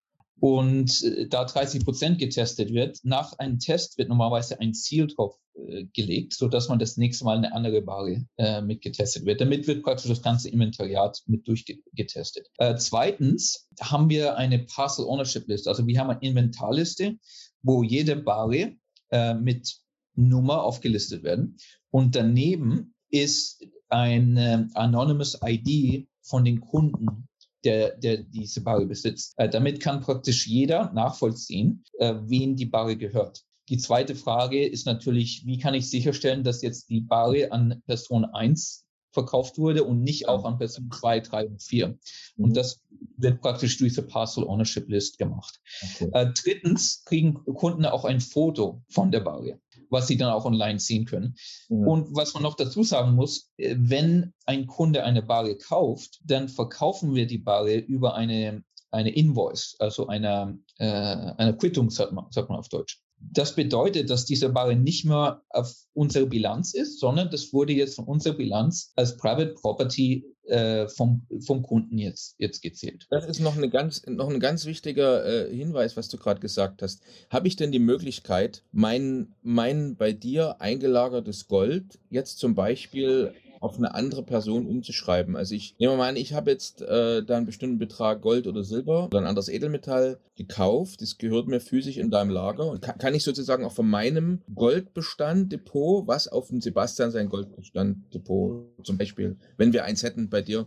[0.41, 5.37] Und äh, da 30 Prozent getestet wird, nach einem Test wird normalerweise ein Ziel drauf
[5.55, 9.41] äh, gelegt, sodass man das nächste Mal eine andere Ware äh, mit wird.
[9.41, 12.49] Damit wird praktisch das ganze Inventariat mit durchgetestet.
[12.57, 15.69] Äh, zweitens haben wir eine Parcel Ownership List.
[15.69, 17.17] Also wir haben eine Inventarliste,
[17.63, 18.77] wo jede Ware
[19.11, 19.77] äh, mit
[20.15, 21.59] Nummer aufgelistet werden.
[21.91, 27.29] Und daneben ist eine Anonymous ID von den Kunden
[27.65, 29.35] der, der diese Barre besitzt.
[29.37, 33.45] Äh, damit kann praktisch jeder nachvollziehen, äh, wen die Barre gehört.
[33.69, 38.25] Die zweite Frage ist natürlich, wie kann ich sicherstellen, dass jetzt die Barre an Person
[38.25, 41.99] 1 verkauft wurde und nicht auch an Person 2, 3 und 4.
[42.37, 42.55] Und mhm.
[42.55, 42.81] das
[43.17, 45.61] wird praktisch durch die Parcel Ownership List gemacht.
[45.83, 46.11] Okay.
[46.13, 50.79] Äh, drittens kriegen Kunden auch ein Foto von der Barre was sie dann auch online
[50.79, 51.37] ziehen können.
[51.69, 51.87] Mhm.
[51.87, 56.49] Und was man noch dazu sagen muss, äh, wenn ein Kunde eine Barre kauft, dann
[56.49, 62.27] verkaufen wir die Barre über eine, eine Invoice, also eine, äh, eine Quittung, sagt man,
[62.31, 63.01] sagt man auf Deutsch.
[63.21, 67.97] Das bedeutet, dass diese Barre nicht mehr auf unserer Bilanz ist, sondern das wurde jetzt
[67.97, 73.07] von unserer Bilanz als Private Property äh, vom, vom Kunden jetzt, jetzt gezählt.
[73.11, 76.83] Das ist noch, eine ganz, noch ein ganz wichtiger äh, Hinweis, was du gerade gesagt
[76.83, 77.03] hast.
[77.29, 83.77] Habe ich denn die Möglichkeit, mein, mein bei dir eingelagertes Gold jetzt zum Beispiel auf
[83.77, 85.37] eine andere Person umzuschreiben.
[85.37, 88.65] Also ich nehme mal an, ich habe jetzt äh, da einen bestimmten Betrag Gold oder
[88.65, 91.03] Silber oder ein anderes Edelmetall gekauft.
[91.03, 92.71] Das gehört mir physisch in deinem Lager.
[92.71, 97.29] Und kann, kann ich sozusagen auch von meinem Goldbestand Depot, was auf dem Sebastian sein
[97.29, 100.67] Goldbestand Depot zum Beispiel, wenn wir eins hätten bei dir,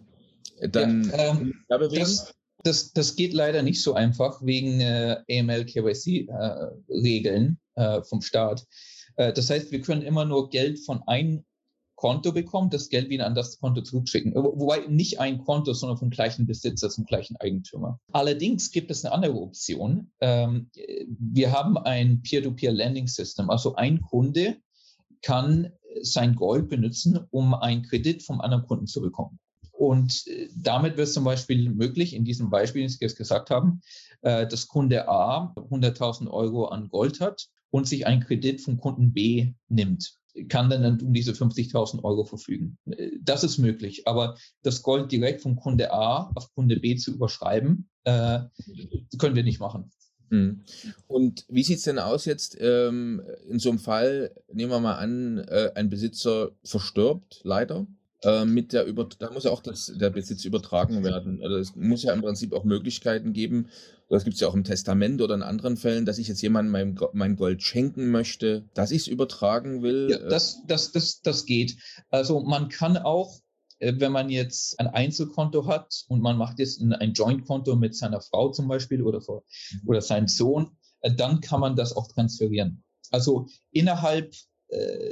[0.62, 5.66] dann ja, ähm, da das, das, das geht leider nicht so einfach wegen äh, AML
[5.66, 8.68] KYC äh, äh, vom Staat.
[9.16, 11.44] Äh, das heißt, wir können immer nur Geld von einem
[11.96, 14.34] Konto bekommt, das Geld wieder an das Konto zurückschicken.
[14.36, 18.00] Wobei nicht ein Konto, sondern vom gleichen Besitzer, zum gleichen Eigentümer.
[18.12, 20.12] Allerdings gibt es eine andere Option.
[20.20, 20.70] Ähm,
[21.08, 23.50] wir haben ein Peer-to-Peer-Lending-System.
[23.50, 24.58] Also ein Kunde
[25.22, 25.72] kann
[26.02, 29.40] sein Gold benutzen, um einen Kredit vom anderen Kunden zu bekommen.
[29.72, 33.50] Und äh, damit wird es zum Beispiel möglich, in diesem Beispiel, das wir jetzt gesagt
[33.50, 33.82] haben,
[34.22, 39.14] äh, dass Kunde A 100.000 Euro an Gold hat und sich einen Kredit vom Kunden
[39.14, 40.18] B nimmt
[40.50, 42.78] kann dann um diese 50.000 Euro verfügen.
[43.22, 47.90] Das ist möglich, aber das Gold direkt vom Kunde A auf Kunde B zu überschreiben,
[48.04, 48.40] äh,
[49.18, 49.92] können wir nicht machen.
[50.30, 50.64] Hm.
[51.08, 54.34] Und wie sieht es denn aus jetzt ähm, in so einem Fall?
[54.52, 57.86] Nehmen wir mal an, äh, ein Besitzer verstirbt, leider.
[58.24, 61.42] Äh, mit der über da muss ja auch das, der Besitz übertragen werden.
[61.44, 63.68] Also es muss ja im Prinzip auch Möglichkeiten geben,
[64.14, 66.72] das gibt es ja auch im Testament oder in anderen Fällen, dass ich jetzt jemandem
[66.72, 70.10] mein, mein Gold schenken möchte, dass ich es übertragen will.
[70.12, 71.78] Ja, das, das, das, das geht.
[72.10, 73.40] Also man kann auch,
[73.80, 78.22] äh, wenn man jetzt ein Einzelkonto hat und man macht jetzt ein Joint-Konto mit seiner
[78.22, 79.20] Frau zum Beispiel oder,
[79.86, 82.84] oder seinem Sohn, äh, dann kann man das auch transferieren.
[83.10, 84.34] Also innerhalb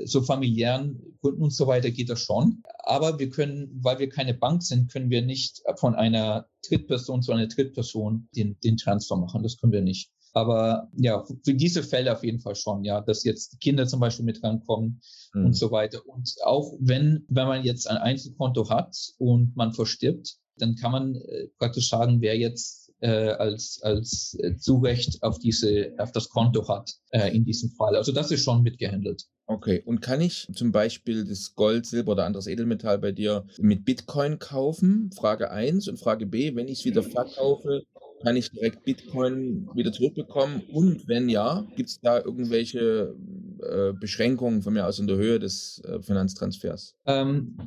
[0.05, 2.63] so familiären Gründen und so weiter geht das schon.
[2.79, 7.31] Aber wir können, weil wir keine Bank sind, können wir nicht von einer Drittperson zu
[7.31, 9.43] einer Drittperson den, den Transfer machen.
[9.43, 10.11] Das können wir nicht.
[10.33, 14.25] Aber ja, für diese Fälle auf jeden Fall schon, ja, dass jetzt Kinder zum Beispiel
[14.25, 15.01] mit rankommen
[15.33, 15.47] mhm.
[15.47, 16.01] und so weiter.
[16.07, 21.15] Und auch wenn, wenn man jetzt ein Einzelkonto hat und man verstirbt, dann kann man
[21.15, 26.67] äh, praktisch sagen, wer jetzt äh, als, als äh, Zurecht auf diese, auf das Konto
[26.67, 27.95] hat äh, in diesem Fall.
[27.95, 29.25] Also das ist schon mitgehandelt.
[29.47, 33.83] Okay, und kann ich zum Beispiel das Gold, Silber oder anderes Edelmetall bei dir mit
[33.83, 35.11] Bitcoin kaufen?
[35.13, 37.83] Frage 1 und Frage B, wenn ich es wieder verkaufe,
[38.23, 40.61] kann ich direkt Bitcoin wieder zurückbekommen?
[40.71, 43.15] Und wenn ja, gibt es da irgendwelche
[43.61, 46.95] äh, Beschränkungen von mir aus in der Höhe des äh, Finanztransfers?
[47.05, 47.57] Ähm,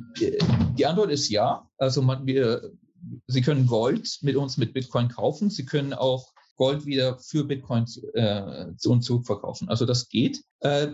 [0.77, 1.69] die Antwort ist ja.
[1.77, 2.71] Also man, wir,
[3.27, 5.49] Sie können Gold mit uns mit Bitcoin kaufen.
[5.49, 9.67] Sie können auch Gold wieder für Bitcoin äh, zu uns zurückverkaufen.
[9.69, 10.41] Also das geht.
[10.61, 10.87] Äh,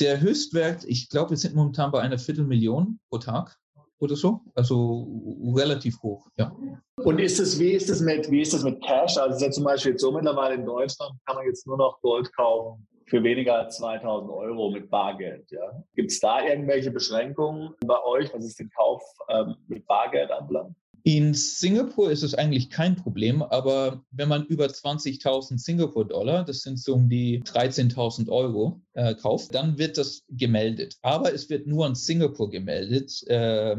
[0.00, 3.56] der Höchstwert, ich glaube, wir sind momentan bei einer Viertelmillion pro Tag
[3.98, 4.40] oder so.
[4.54, 6.54] Also relativ hoch, ja.
[6.96, 9.16] Und ist es, wie ist es mit, wie ist das mit Cash?
[9.16, 12.32] Also ist ja zum Beispiel so mittlerweile in Deutschland kann man jetzt nur noch Gold
[12.34, 15.50] kaufen für weniger als 2000 Euro mit Bargeld.
[15.50, 15.82] Ja.
[15.94, 20.76] Gibt es da irgendwelche Beschränkungen bei euch, was es den Kauf ähm, mit Bargeld anbelangt?
[21.04, 26.78] In Singapur ist es eigentlich kein Problem, aber wenn man über 20.000 Singapur-Dollar, das sind
[26.78, 30.96] so um die 13.000 Euro, äh, kauft, dann wird das gemeldet.
[31.02, 33.22] Aber es wird nur in Singapur gemeldet.
[33.26, 33.76] Äh,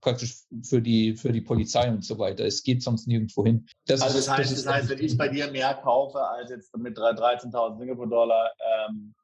[0.00, 2.44] praktisch für die, für die Polizei und so weiter.
[2.46, 3.66] Es geht sonst nirgendwo hin.
[3.86, 6.74] Das also das heißt, das, das heißt, wenn ich bei dir mehr kaufe als jetzt
[6.76, 8.50] mit 13.000 Singapur-Dollar
[8.88, 9.14] ähm,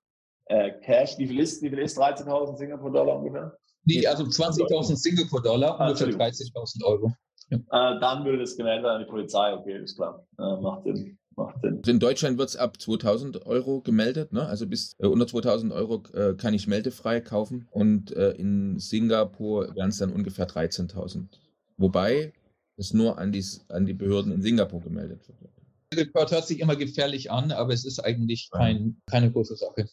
[0.46, 3.56] äh, Cash, wie viel ist, wie viel ist 13.000 Singapur-Dollar ungefähr?
[3.89, 7.12] Nee, also 20.000 Singapur-Dollar, ungefähr 30.000 Euro.
[7.51, 7.57] Ja.
[7.57, 10.26] Äh, dann würde das gemeldet an die Polizei, okay, ist klar.
[10.39, 11.18] Äh, macht Sinn.
[11.36, 14.47] Also in Deutschland wird es ab 2000 Euro gemeldet, ne?
[14.47, 19.74] also bis äh, unter 2000 Euro äh, kann ich meldefrei kaufen und äh, in Singapur
[19.76, 21.28] wären es dann ungefähr 13.000.
[21.76, 22.32] Wobei
[22.76, 25.57] es nur an die, an die Behörden in Singapur gemeldet wird.
[25.95, 29.86] Report hört sich immer gefährlich an, aber es ist eigentlich kein, keine große Sache.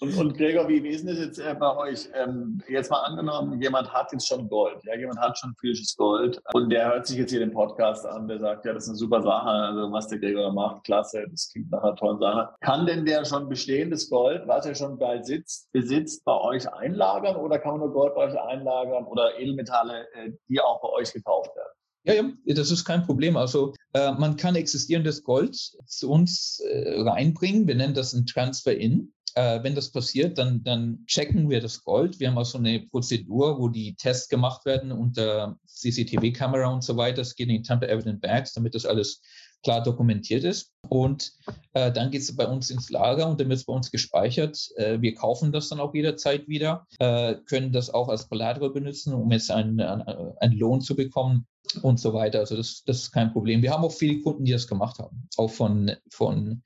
[0.00, 2.08] Und, und, Gregor, wie, wie ist denn das jetzt äh, bei euch?
[2.14, 6.40] Ähm, jetzt mal angenommen, jemand hat jetzt schon Gold, ja, jemand hat schon physisches Gold
[6.52, 8.98] und der hört sich jetzt hier den Podcast an, der sagt, ja, das ist eine
[8.98, 12.50] super Sache, also was der Gregor macht, klasse, das klingt nach einer tollen Sache.
[12.60, 17.36] Kann denn der schon bestehendes Gold, was er schon bald sitzt, besitzt, bei euch einlagern
[17.36, 21.12] oder kann man nur Gold bei euch einlagern oder Edelmetalle, äh, die auch bei euch
[21.12, 21.72] gekauft werden?
[22.04, 23.36] Ja, ja, das ist kein Problem.
[23.36, 27.66] Also äh, man kann existierendes Gold zu uns äh, reinbringen.
[27.66, 29.12] Wir nennen das ein Transfer-In.
[29.34, 32.20] Äh, wenn das passiert, dann, dann checken wir das Gold.
[32.20, 36.96] Wir haben auch so eine Prozedur, wo die Tests gemacht werden unter CCTV-Kamera und so
[36.96, 37.22] weiter.
[37.22, 39.22] Es geht in die Tampa Evident Bags, damit das alles
[39.62, 40.72] klar dokumentiert ist.
[40.88, 41.32] Und
[41.72, 44.70] äh, dann geht es bei uns ins Lager und dann wird es bei uns gespeichert.
[44.76, 49.14] Äh, wir kaufen das dann auch jederzeit wieder, äh, können das auch als Collateral benutzen,
[49.14, 51.46] um jetzt einen, einen, einen Lohn zu bekommen
[51.82, 52.40] und so weiter.
[52.40, 53.62] Also das, das ist kein Problem.
[53.62, 56.62] Wir haben auch viele Kunden, die das gemacht haben, auch von, von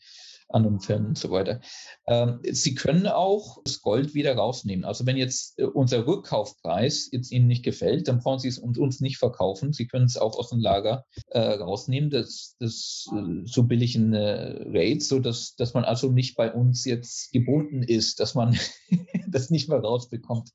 [0.49, 1.61] anderen Firmen und so weiter.
[2.07, 4.85] Ähm, Sie können auch das Gold wieder rausnehmen.
[4.85, 9.01] Also wenn jetzt äh, unser Rückkaufpreis jetzt Ihnen nicht gefällt, dann brauchen Sie es uns
[9.01, 9.73] nicht verkaufen.
[9.73, 12.11] Sie können es auch aus dem Lager äh, rausnehmen.
[12.11, 16.85] Das, das äh, so billigen äh, Rates, so dass, dass man also nicht bei uns
[16.85, 18.57] jetzt gebunden ist, dass man
[19.29, 20.51] das nicht mehr rausbekommt.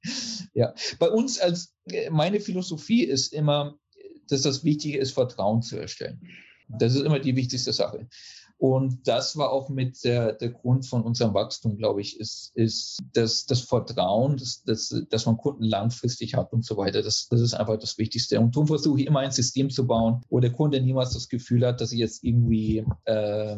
[0.54, 3.76] Ja, bei uns als äh, meine Philosophie ist immer,
[4.30, 6.22] dass das Wichtige ist, Vertrauen zu erstellen.
[6.80, 8.08] Das ist immer die wichtigste Sache.
[8.62, 13.00] Und das war auch mit der, der Grund von unserem Wachstum, glaube ich, ist, ist
[13.12, 17.02] das, das Vertrauen, dass, dass, dass man Kunden langfristig hat und so weiter.
[17.02, 18.40] Das, das ist einfach das Wichtigste.
[18.40, 21.66] Und darum versuche ich immer ein System zu bauen, wo der Kunde niemals das Gefühl
[21.66, 23.58] hat, dass er jetzt irgendwie äh,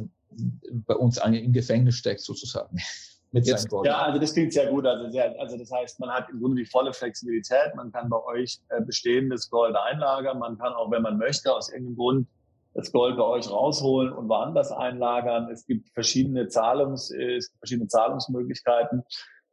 [0.72, 2.78] bei uns im Gefängnis steckt, sozusagen.
[3.34, 4.86] Mit Jetzt, ja, also das klingt sehr gut.
[4.86, 7.76] Also, sehr, also das heißt, man hat im Grunde die volle Flexibilität.
[7.76, 10.40] Man kann bei euch äh, bestehendes Gold einlagern.
[10.40, 12.28] Man kann auch, wenn man möchte, aus irgendeinem Grund
[12.74, 15.50] das Gold bei euch rausholen und woanders einlagern.
[15.52, 19.04] Es gibt verschiedene Zahlungs, äh, es gibt verschiedene Zahlungsmöglichkeiten.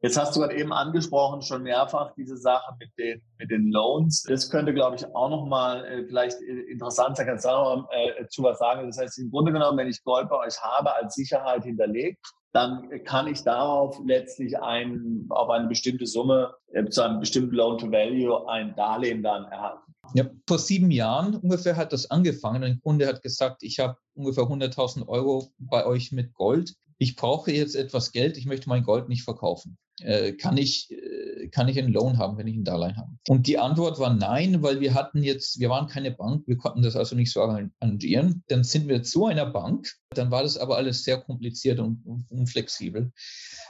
[0.02, 4.22] Jetzt hast du gerade eben angesprochen, schon mehrfach diese Sache mit den, mit den Loans.
[4.22, 7.26] Das könnte, glaube ich, auch nochmal äh, vielleicht äh, interessant sein.
[7.26, 8.86] Kannst du auch noch äh, zu was sagen?
[8.86, 12.18] Das heißt, im Grunde genommen, wenn ich Gold bei euch habe, als Sicherheit hinterlegt,
[12.52, 18.48] dann kann ich darauf letztlich ein, auf eine bestimmte Summe, äh, zu einem bestimmten Loan-to-Value
[18.48, 19.94] ein Darlehen dann erhalten.
[20.14, 22.64] Ja, vor sieben Jahren ungefähr hat das angefangen.
[22.64, 26.74] Ein Kunde hat gesagt, ich habe ungefähr 100.000 Euro bei euch mit Gold.
[26.98, 29.78] Ich brauche jetzt etwas Geld, ich möchte mein Gold nicht verkaufen.
[30.02, 33.10] Äh, kann, ich, äh, kann ich einen Loan haben, wenn ich ein Darlehen habe?
[33.28, 36.82] Und die Antwort war nein, weil wir hatten jetzt, wir waren keine Bank, wir konnten
[36.82, 38.42] das also nicht so arrangieren.
[38.48, 43.12] Dann sind wir zu einer Bank, dann war das aber alles sehr kompliziert und unflexibel.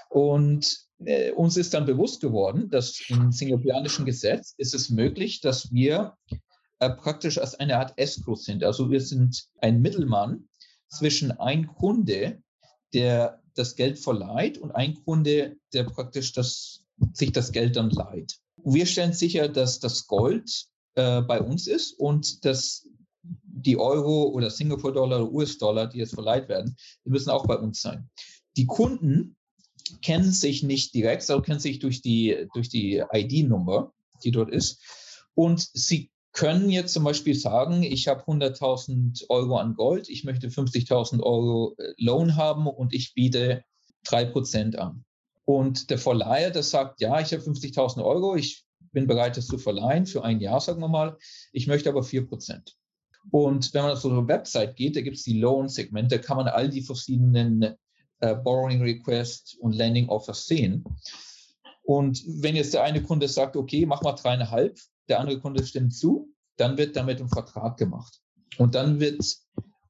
[0.09, 5.73] Und äh, uns ist dann bewusst geworden, dass im singapurianischen Gesetz ist es möglich, dass
[5.73, 6.15] wir
[6.81, 8.65] äh, praktisch als eine Art Escrow sind.
[8.65, 10.49] Also wir sind ein Mittelmann
[10.89, 12.43] zwischen ein Kunde,
[12.93, 16.83] der das Geld verleiht und ein Kunde, der praktisch das,
[17.13, 18.39] sich das Geld dann leiht.
[18.65, 22.87] Wir stellen sicher, dass das Gold äh, bei uns ist und dass
[23.23, 27.81] die Euro oder Singapur-Dollar oder US-Dollar, die jetzt verleiht werden, die müssen auch bei uns
[27.81, 28.09] sein.
[28.57, 29.37] Die Kunden
[30.03, 33.93] kennen sich nicht direkt, sondern kennen sich durch die, durch die ID-Nummer,
[34.25, 34.81] die dort ist.
[35.35, 40.49] Und sie können jetzt zum Beispiel sagen, ich habe 100.000 Euro an Gold, ich möchte
[40.49, 43.65] 50.000 Euro äh, Loan haben und ich biete
[44.07, 45.05] 3% an.
[45.45, 49.59] Und der Verleiher, der sagt, ja, ich habe 50.000 Euro, ich bin bereit, das zu
[49.59, 51.17] verleihen für ein Jahr, sagen wir mal,
[51.53, 52.75] ich möchte aber 4%.
[53.31, 56.37] Und wenn man auf so eine Website geht, da gibt es die Loan-Segmente, da kann
[56.37, 57.75] man all die verschiedenen
[58.21, 60.85] äh, Borrowing Request und Lending Offers sehen.
[61.83, 64.79] Und wenn jetzt der eine Kunde sagt, okay, mach mal dreieinhalb,
[65.11, 68.21] der andere Kunde stimmt zu, dann wird damit ein Vertrag gemacht.
[68.59, 69.23] Und dann wird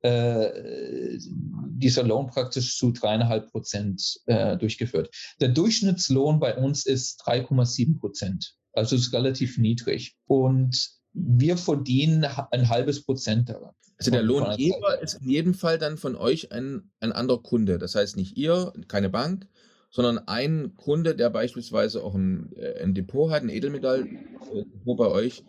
[0.02, 5.14] äh, dieser Lohn praktisch zu dreieinhalb Prozent äh, durchgeführt.
[5.40, 8.54] Der Durchschnittslohn bei uns ist 3,7 Prozent.
[8.72, 10.16] Also ist relativ niedrig.
[10.26, 13.72] Und wir verdienen ein halbes Prozent daran.
[13.98, 17.78] Also der Lohngeber ist in jedem Fall dann von euch ein, ein anderer Kunde.
[17.78, 19.46] Das heißt nicht ihr, keine Bank,
[19.90, 25.42] sondern ein Kunde, der beispielsweise auch ein, äh, ein Depot hat, ein Edelmetall-Depot bei euch,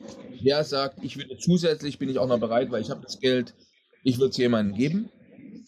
[0.44, 3.54] der sagt, ich würde zusätzlich, bin ich auch noch bereit, weil ich habe das Geld,
[4.04, 5.10] ich würde es jemandem geben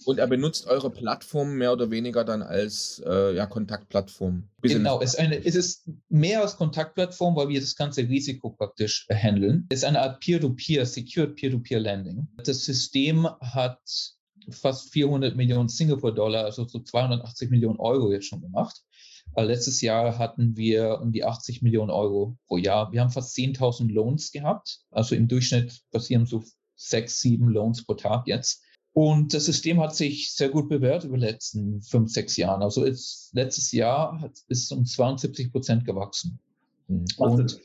[0.06, 4.50] und er benutzt eure Plattform mehr oder weniger dann als äh, ja, Kontaktplattform.
[4.62, 9.08] Genau, es ist, eine, es ist mehr als Kontaktplattform, weil wir das ganze Risiko praktisch
[9.12, 9.68] handeln.
[9.70, 12.28] Es ist eine Art Peer-to-Peer, Secured Peer-to-Peer Lending.
[12.44, 13.80] Das System hat
[14.50, 18.84] fast 400 Millionen Singapur-Dollar, also so 280 Millionen Euro jetzt schon gemacht.
[19.36, 22.92] Letztes Jahr hatten wir um die 80 Millionen Euro pro Jahr.
[22.92, 24.82] Wir haben fast 10.000 Loans gehabt.
[24.92, 26.44] Also im Durchschnitt passieren so
[26.76, 28.62] sechs, sieben Loans pro Tag jetzt.
[28.94, 32.62] Und das System hat sich sehr gut bewährt über die letzten fünf, sechs Jahren.
[32.62, 36.40] Also ist, letztes Jahr hat, ist um 72 Prozent gewachsen.
[36.88, 37.06] Mhm.
[37.18, 37.60] Und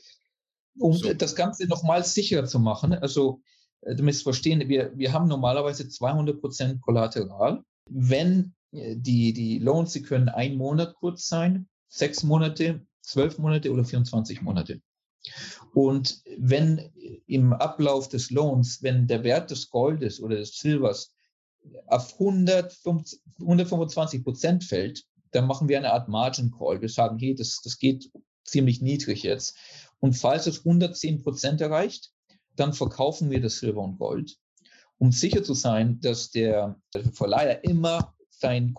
[0.79, 1.13] um so.
[1.13, 3.41] das Ganze nochmal sicherer zu machen, also
[3.81, 7.63] du musst verstehen, wir, wir haben normalerweise 200 Prozent Kollateral.
[7.89, 13.71] Wenn äh, die, die Loans, sie können ein Monat kurz sein, sechs Monate, zwölf Monate
[13.71, 14.81] oder 24 Monate.
[15.73, 16.91] Und wenn
[17.27, 21.13] im Ablauf des Lohns, wenn der Wert des Goldes oder des Silbers
[21.87, 26.81] auf 150, 125 Prozent fällt, dann machen wir eine Art Margin Call.
[26.81, 28.09] Wir sagen, hey, das, das geht
[28.43, 29.57] ziemlich niedrig jetzt.
[29.99, 32.11] Und falls es 110 Prozent erreicht,
[32.59, 34.37] dann verkaufen wir das Silber und Gold,
[34.97, 36.79] um sicher zu sein, dass der
[37.13, 38.73] Verleiher immer sein,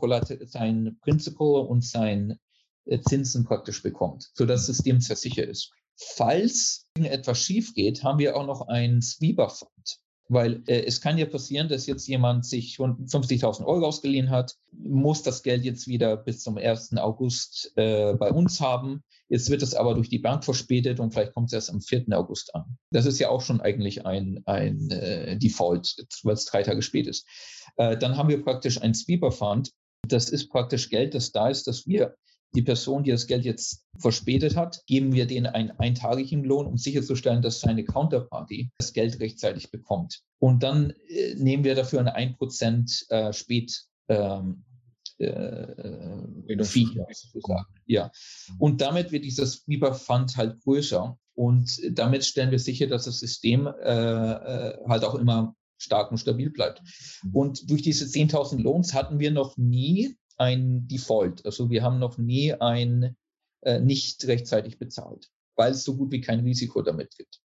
[0.47, 2.39] sein Principal und sein
[2.87, 5.73] äh, Zinsen praktisch bekommt, sodass das System sehr sicher ist.
[5.97, 10.01] Falls etwas schief geht, haben wir auch noch ein Sweeper-Fund.
[10.31, 15.25] Weil äh, es kann ja passieren, dass jetzt jemand sich 50.000 Euro ausgeliehen hat, muss
[15.25, 16.97] das Geld jetzt wieder bis zum 1.
[16.99, 19.03] August äh, bei uns haben.
[19.29, 22.05] Jetzt wird es aber durch die Bank verspätet und vielleicht kommt es erst am 4.
[22.13, 22.79] August an.
[22.93, 27.09] Das ist ja auch schon eigentlich ein, ein äh, Default, weil es drei Tage spät
[27.09, 27.27] ist.
[27.77, 29.73] Äh, dann haben wir praktisch ein Sweeper Fund.
[30.07, 32.15] Das ist praktisch Geld, das da ist, dass wir
[32.55, 36.77] die Person, die das Geld jetzt verspätet hat, geben wir denen einen eintagigen Lohn, um
[36.77, 40.21] sicherzustellen, dass seine Counterparty das Geld rechtzeitig bekommt.
[40.39, 43.85] Und dann äh, nehmen wir dafür eine 1% äh, Spät.
[44.09, 44.65] Ähm,
[45.19, 47.67] äh, Fee, sozusagen.
[47.87, 48.11] Ja.
[48.59, 51.19] Und damit wird dieses Weaver Fund halt größer.
[51.35, 56.19] Und damit stellen wir sicher, dass das System äh, äh halt auch immer stark und
[56.19, 56.83] stabil bleibt.
[57.23, 57.35] Mhm.
[57.35, 61.45] Und durch diese 10.000 Lohns hatten wir noch nie ein Default.
[61.45, 63.15] Also wir haben noch nie ein
[63.61, 67.41] äh, nicht rechtzeitig bezahlt, weil es so gut wie kein Risiko damit gibt.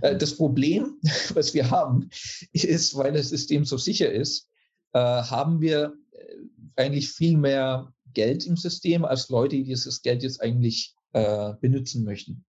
[0.00, 0.98] Äh, das Problem,
[1.34, 2.10] was wir haben,
[2.52, 4.48] ist, weil das System so sicher ist,
[4.92, 6.36] äh, haben wir äh,
[6.74, 12.04] eigentlich viel mehr Geld im System als Leute, die dieses Geld jetzt eigentlich äh, benutzen
[12.04, 12.44] möchten.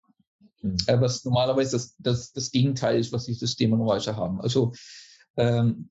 [0.63, 0.77] Mhm.
[0.87, 4.43] was normalerweise das, das, das Gegenteil ist, was die Systeme normalerweise haben.
[4.43, 4.75] Also
[5.39, 5.89] ähm,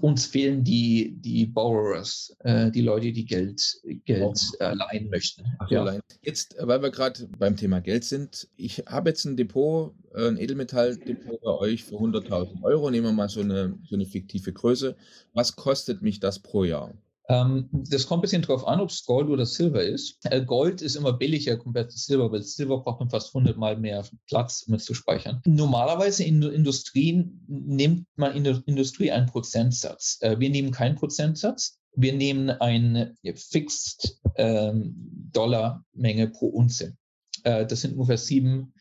[0.00, 5.44] uns fehlen die, die Borrowers, äh, die Leute, die Geld, Geld äh, leihen möchten.
[5.58, 5.98] Ach, ja.
[6.22, 10.38] Jetzt, weil wir gerade beim Thema Geld sind, ich habe jetzt ein Depot, äh, ein
[10.38, 12.90] Edelmetalldepot bei euch für 100.000 Euro.
[12.90, 14.96] Nehmen wir mal so eine, so eine fiktive Größe.
[15.34, 16.94] Was kostet mich das pro Jahr?
[17.28, 20.18] Ähm, das kommt ein bisschen drauf an, ob es Gold oder Silber ist.
[20.24, 23.76] Äh, Gold ist immer billiger komplett zu Silber, weil Silber braucht man fast 100 Mal
[23.76, 25.40] mehr Platz, um es zu speichern.
[25.46, 30.18] Normalerweise in Industrien nimmt man in der Industrie einen Prozentsatz.
[30.20, 31.78] Äh, wir nehmen keinen Prozentsatz.
[31.94, 34.94] Wir nehmen eine Fixed ähm,
[35.32, 36.96] Dollar Menge pro Unze.
[37.44, 38.72] Äh, das sind ungefähr sieben,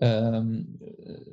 [0.00, 0.78] ähm,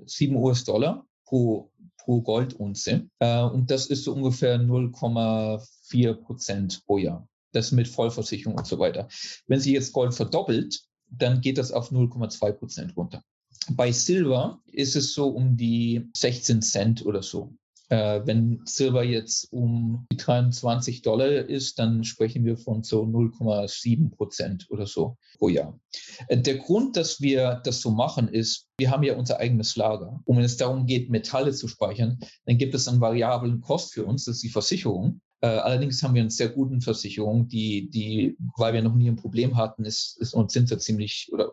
[0.05, 1.71] sieben US-Dollar pro,
[2.03, 3.07] pro Goldunze.
[3.19, 7.27] Äh, und das ist so ungefähr 0,4 Prozent pro Jahr.
[7.51, 9.07] Das mit Vollversicherung und so weiter.
[9.47, 13.23] Wenn sich jetzt Gold verdoppelt, dann geht das auf 0,2 Prozent runter.
[13.71, 17.53] Bei Silber ist es so um die 16 Cent oder so.
[17.89, 24.11] Äh, wenn Silber jetzt um die 23 Dollar ist, dann sprechen wir von so 0,7
[24.11, 25.79] Prozent oder so pro Jahr.
[26.27, 30.21] Äh, der Grund, dass wir das so machen, ist, wir haben ja unser eigenes Lager.
[30.25, 34.05] Und wenn es darum geht, Metalle zu speichern, dann gibt es einen variablen Kost für
[34.05, 35.21] uns, das ist die Versicherung.
[35.41, 39.15] Äh, allerdings haben wir eine sehr gute Versicherung, die, die, weil wir noch nie ein
[39.15, 41.51] Problem hatten, ist, ist und sind da ziemlich oder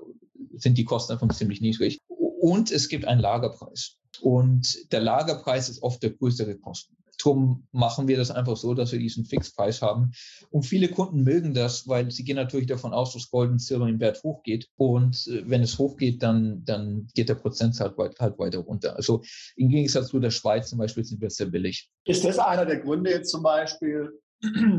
[0.56, 1.98] sind die Kosten einfach ziemlich niedrig.
[2.08, 3.96] Und es gibt einen Lagerpreis.
[4.22, 6.96] Und der Lagerpreis ist oft der größere Kosten.
[7.22, 10.12] Darum machen wir das einfach so, dass wir diesen Fixpreis haben.
[10.50, 13.88] Und viele Kunden mögen das, weil sie gehen natürlich davon aus, dass Gold und Silber
[13.88, 14.68] im Wert hochgeht.
[14.76, 18.96] Und äh, wenn es hochgeht, dann, dann geht der Prozentsatz halt, halt weiter runter.
[18.96, 19.22] Also
[19.56, 21.88] im Gegensatz zu der Schweiz zum Beispiel sind wir sehr billig.
[22.04, 24.12] Ist das einer der Gründe jetzt zum Beispiel,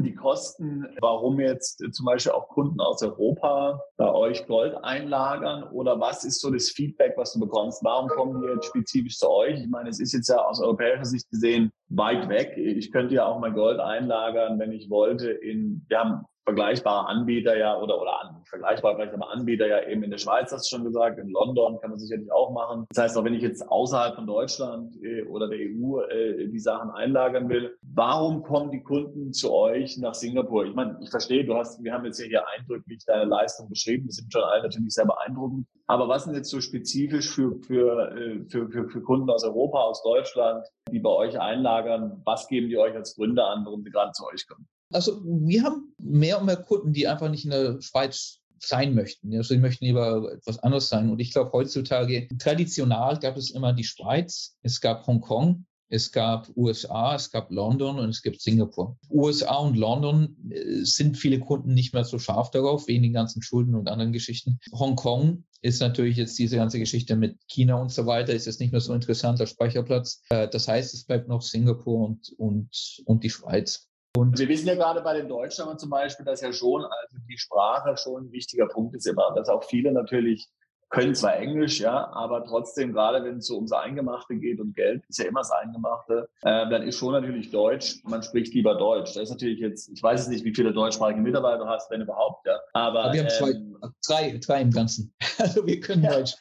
[0.03, 5.99] die Kosten, warum jetzt zum Beispiel auch Kunden aus Europa bei euch Gold einlagern oder
[5.99, 7.83] was ist so das Feedback, was du bekommst?
[7.83, 9.59] Warum kommen die jetzt spezifisch zu euch?
[9.59, 12.57] Ich meine, es ist jetzt ja aus europäischer Sicht gesehen weit weg.
[12.57, 15.29] Ich könnte ja auch mein Gold einlagern, wenn ich wollte.
[15.31, 20.11] In, wir haben vergleichbare Anbieter ja oder oder an, vergleichbar vielleicht Anbieter ja eben in
[20.11, 22.85] der Schweiz, hast du schon gesagt, in London kann man sicherlich auch machen.
[22.89, 26.59] Das heißt, auch wenn ich jetzt außerhalb von Deutschland äh, oder der EU äh, die
[26.59, 30.63] Sachen einlagern will, warum kommen die Kunden zu euch nach Singapur?
[30.65, 34.13] Ich meine, ich verstehe, du hast, wir haben jetzt hier eindrücklich deine Leistung beschrieben, die
[34.13, 35.67] sind schon alle natürlich sehr beeindruckend.
[35.87, 39.79] Aber was sind jetzt so spezifisch für, für, äh, für, für, für Kunden aus Europa,
[39.79, 42.21] aus Deutschland, die bei euch einlagern?
[42.23, 44.65] Was geben die euch als Gründer an, warum sie gerade zu euch kommen?
[44.91, 49.35] Also wir haben mehr und mehr Kunden, die einfach nicht in der Schweiz sein möchten.
[49.35, 51.09] Also sie möchten lieber etwas anderes sein.
[51.09, 56.49] Und ich glaube, heutzutage, traditional gab es immer die Schweiz, es gab Hongkong, es gab
[56.55, 58.97] USA, es gab London und es gibt Singapur.
[59.09, 63.41] USA und London äh, sind viele Kunden nicht mehr so scharf darauf, wegen den ganzen
[63.41, 64.59] Schulden und anderen Geschichten.
[64.73, 68.71] Hongkong ist natürlich jetzt diese ganze Geschichte mit China und so weiter, ist jetzt nicht
[68.71, 70.23] mehr so interessant als Speicherplatz.
[70.29, 73.86] Äh, das heißt, es bleibt noch Singapur und, und, und die Schweiz.
[74.15, 77.37] Und wir wissen ja gerade bei den Deutschen zum Beispiel, dass ja schon, also die
[77.37, 80.49] Sprache schon ein wichtiger Punkt ist immer, dass auch viele natürlich
[80.89, 85.03] können zwar Englisch, ja, aber trotzdem, gerade wenn es so ums Eingemachte geht und Geld
[85.09, 89.13] ist ja immer das Eingemachte, äh, dann ist schon natürlich Deutsch, man spricht lieber Deutsch.
[89.13, 92.01] Das ist natürlich jetzt, ich weiß es nicht, wie viele deutschsprachige Mitarbeiter du hast, wenn
[92.01, 92.57] überhaupt, ja.
[92.73, 93.77] Aber, aber wir haben zwei, ähm,
[94.07, 95.13] drei, drei im Ganzen.
[95.39, 96.13] Also wir können ja.
[96.13, 96.33] Deutsch.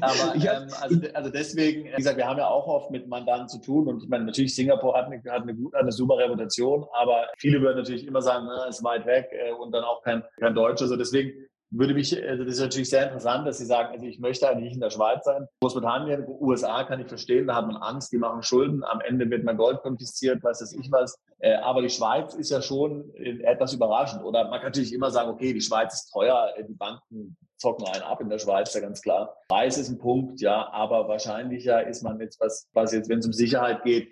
[0.00, 3.60] Aber ähm, also, also deswegen, wie gesagt, wir haben ja auch oft mit Mandanten zu
[3.60, 7.28] tun und ich meine, natürlich Singapur hat eine, hat eine, gute, eine super Reputation, aber
[7.38, 10.54] viele würden natürlich immer sagen, na, ist weit weg äh, und dann auch kein, kein
[10.54, 10.82] Deutsch.
[10.82, 11.32] Also deswegen
[11.70, 14.74] würde mich, also das ist natürlich sehr interessant, dass Sie sagen, also ich möchte eigentlich
[14.74, 15.46] in der Schweiz sein.
[15.60, 19.44] Großbritannien, USA kann ich verstehen, da hat man Angst, die machen Schulden, am Ende wird
[19.44, 21.18] man Gold konfisziert, weiß das ich was.
[21.38, 24.24] Äh, aber die Schweiz ist ja schon etwas überraschend.
[24.24, 28.02] Oder man kann natürlich immer sagen, okay, die Schweiz ist teuer, die Banken zocken einen
[28.02, 29.36] ab in der Schweiz, ja ganz klar.
[29.48, 33.26] Preis ist ein Punkt, ja, aber wahrscheinlicher ist man jetzt, was, was jetzt, wenn es
[33.26, 34.08] um Sicherheit geht,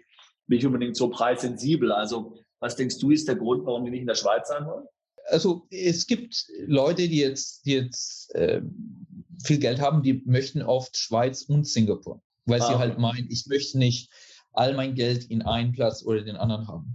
[0.46, 1.92] nicht unbedingt so preissensibel.
[1.92, 4.86] Also was denkst du, ist der Grund, warum die nicht in der Schweiz sein wollen?
[5.26, 8.62] also es gibt Leute, die jetzt, die jetzt äh,
[9.44, 13.46] viel Geld haben, die möchten oft Schweiz und Singapur, weil ah, sie halt meinen, ich
[13.46, 14.10] möchte nicht
[14.52, 16.94] all mein Geld in einen Platz oder den anderen haben.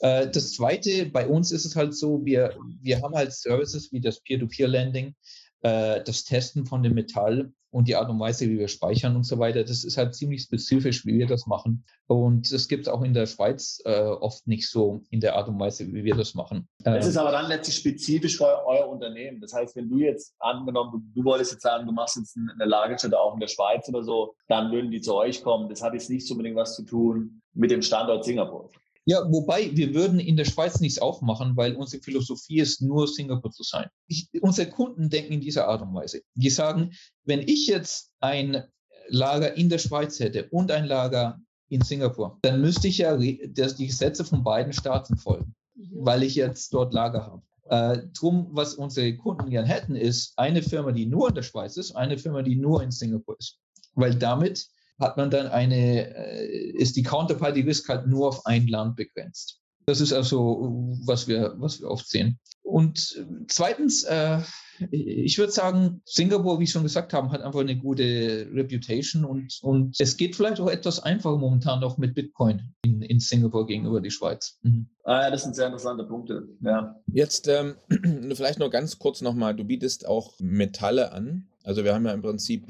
[0.00, 4.00] Äh, das Zweite, bei uns ist es halt so, wir, wir haben halt Services wie
[4.00, 5.14] das Peer-to-Peer-Lending,
[5.62, 9.24] äh, das Testen von dem Metall und die Art und Weise, wie wir speichern und
[9.24, 11.84] so weiter, das ist halt ziemlich spezifisch, wie wir das machen.
[12.06, 15.60] Und es gibt auch in der Schweiz äh, oft nicht so in der Art und
[15.60, 16.68] Weise, wie wir das machen.
[16.84, 19.40] Es ist aber dann letztlich spezifisch für euer Unternehmen.
[19.40, 22.68] Das heißt, wenn du jetzt angenommen, du, du wolltest jetzt sagen, du machst jetzt eine
[22.68, 25.68] Lagerstätte auch in der Schweiz oder so, dann würden die zu euch kommen.
[25.68, 28.70] Das hat jetzt nicht unbedingt was zu tun mit dem Standort Singapur.
[29.10, 33.50] Ja, wobei wir würden in der Schweiz nichts aufmachen, weil unsere Philosophie ist, nur Singapur
[33.50, 33.88] zu sein.
[34.06, 36.20] Ich, unsere Kunden denken in dieser Art und Weise.
[36.36, 36.92] Die sagen,
[37.24, 38.62] wenn ich jetzt ein
[39.08, 43.52] Lager in der Schweiz hätte und ein Lager in Singapur, dann müsste ich ja die
[43.52, 45.90] Gesetze von beiden Staaten folgen, mhm.
[45.92, 47.42] weil ich jetzt dort Lager habe.
[47.64, 51.76] Äh, drum, was unsere Kunden gern hätten, ist eine Firma, die nur in der Schweiz
[51.76, 53.58] ist, eine Firma, die nur in Singapur ist.
[53.96, 54.68] Weil damit
[55.00, 59.60] hat man dann eine, äh, ist die Counterparty Risk halt nur auf ein Land begrenzt.
[59.86, 62.38] Das ist also, was wir, was wir oft sehen.
[62.62, 64.38] Und zweitens, äh,
[64.90, 69.58] ich würde sagen, Singapur, wie ich schon gesagt habe, hat einfach eine gute Reputation und,
[69.62, 74.00] und es geht vielleicht auch etwas einfacher momentan noch mit Bitcoin in, in Singapur gegenüber
[74.00, 74.58] die Schweiz.
[74.62, 74.88] Mhm.
[75.04, 76.48] Ah, ja, das sind sehr interessante Punkte.
[76.60, 76.96] Ja.
[77.12, 77.74] Jetzt ähm,
[78.34, 81.48] vielleicht nur ganz kurz nochmal, du bietest auch Metalle an.
[81.64, 82.64] Also wir haben ja im Prinzip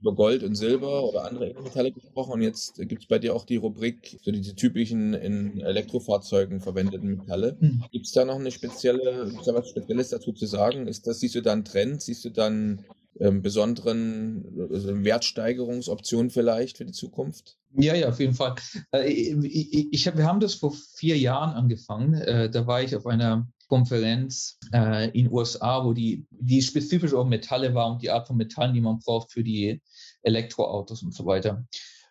[0.00, 3.44] über Gold und Silber oder andere Metalle gesprochen und jetzt gibt es bei dir auch
[3.44, 7.56] die Rubrik, so diese typischen in Elektrofahrzeugen verwendeten Metalle.
[7.58, 7.84] Mhm.
[7.92, 10.86] Gibt es da noch eine spezielle, da was Spezielles dazu zu sagen?
[10.86, 12.02] Ist das, siehst du da einen Trend?
[12.02, 12.84] Siehst du dann
[13.18, 17.56] ähm, besonderen also Wertsteigerungsoptionen vielleicht für die Zukunft?
[17.78, 18.54] Ja, ja, auf jeden Fall.
[18.92, 22.14] Äh, ich, ich hab, wir haben das vor vier Jahren angefangen.
[22.14, 27.26] Äh, da war ich auf einer Konferenz äh, in USA, wo die, die spezifisch auf
[27.26, 29.80] Metalle war und die Art von Metallen, die man braucht für die
[30.22, 31.64] Elektroautos und so weiter.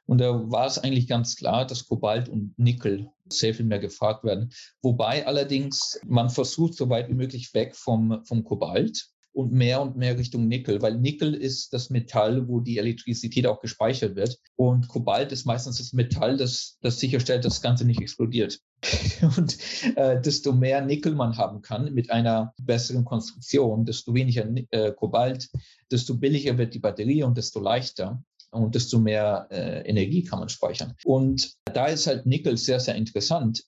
[0.05, 4.23] Und da war es eigentlich ganz klar, dass Kobalt und Nickel sehr viel mehr gefragt
[4.23, 4.51] werden.
[4.81, 9.97] Wobei allerdings man versucht, so weit wie möglich weg vom, vom Kobalt und mehr und
[9.97, 14.39] mehr Richtung Nickel, weil Nickel ist das Metall, wo die Elektrizität auch gespeichert wird.
[14.55, 18.61] Und Kobalt ist meistens das Metall, das, das sicherstellt, dass das Ganze nicht explodiert.
[19.37, 19.57] Und
[19.97, 25.49] äh, desto mehr Nickel man haben kann mit einer besseren Konstruktion, desto weniger äh, Kobalt,
[25.91, 30.49] desto billiger wird die Batterie und desto leichter und desto mehr äh, Energie kann man
[30.49, 30.93] speichern.
[31.03, 33.65] Und da ist halt Nickel sehr, sehr interessant,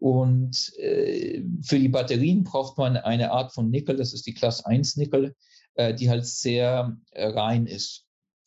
[0.00, 4.64] und äh, für die Batterien braucht man eine Art von Nickel, das ist die Class
[4.64, 5.34] 1 Nickel,
[5.74, 8.04] äh, die halt sehr äh, rein ist.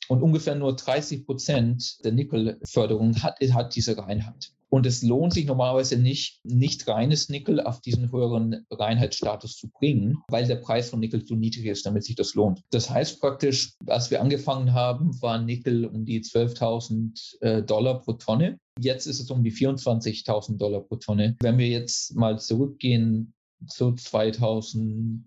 [0.07, 4.53] Und ungefähr nur 30 Prozent der Nickelförderung hat, hat diese Reinheit.
[4.69, 10.17] Und es lohnt sich normalerweise nicht, nicht reines Nickel auf diesen höheren Reinheitsstatus zu bringen,
[10.29, 12.61] weil der Preis von Nickel zu niedrig ist, damit sich das lohnt.
[12.71, 18.13] Das heißt praktisch, als wir angefangen haben, war Nickel um die 12.000 äh, Dollar pro
[18.13, 18.59] Tonne.
[18.79, 21.35] Jetzt ist es um die 24.000 Dollar pro Tonne.
[21.41, 23.33] Wenn wir jetzt mal zurückgehen
[23.67, 25.25] zu 2000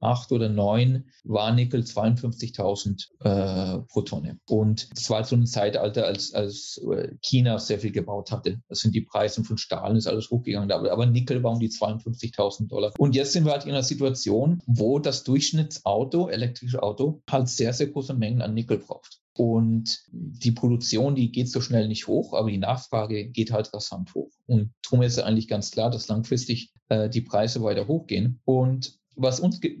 [0.00, 4.38] acht oder neun war Nickel 52.000 äh, pro Tonne.
[4.48, 8.60] Und das war so ein Zeitalter, als, als äh, China sehr viel gebaut hatte.
[8.68, 10.70] Das sind die Preise von Stahl, ist alles hochgegangen.
[10.70, 12.92] Aber, aber Nickel war um die 52.000 Dollar.
[12.98, 17.72] Und jetzt sind wir halt in einer Situation, wo das Durchschnittsauto, elektrische Auto, halt sehr,
[17.72, 19.20] sehr große Mengen an Nickel braucht.
[19.36, 24.14] Und die Produktion, die geht so schnell nicht hoch, aber die Nachfrage geht halt rasant
[24.14, 24.30] hoch.
[24.46, 28.40] Und darum ist eigentlich ganz klar, dass langfristig äh, die Preise weiter hochgehen.
[28.44, 29.78] Und was uns ge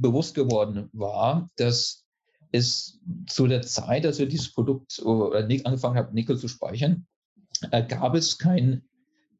[0.00, 2.04] bewusst geworden war, dass
[2.52, 7.06] es zu der Zeit, als wir dieses Produkt oder angefangen haben, Nickel zu speichern,
[7.70, 8.82] äh, gab es keine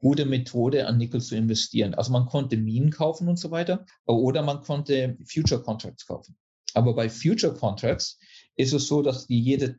[0.01, 1.95] gute Methode, an Nickel zu investieren.
[1.95, 6.37] Also man konnte Minen kaufen und so weiter, oder man konnte Future Contracts kaufen.
[6.75, 8.19] Aber bei Future Contracts
[8.57, 9.79] ist es so, dass die jede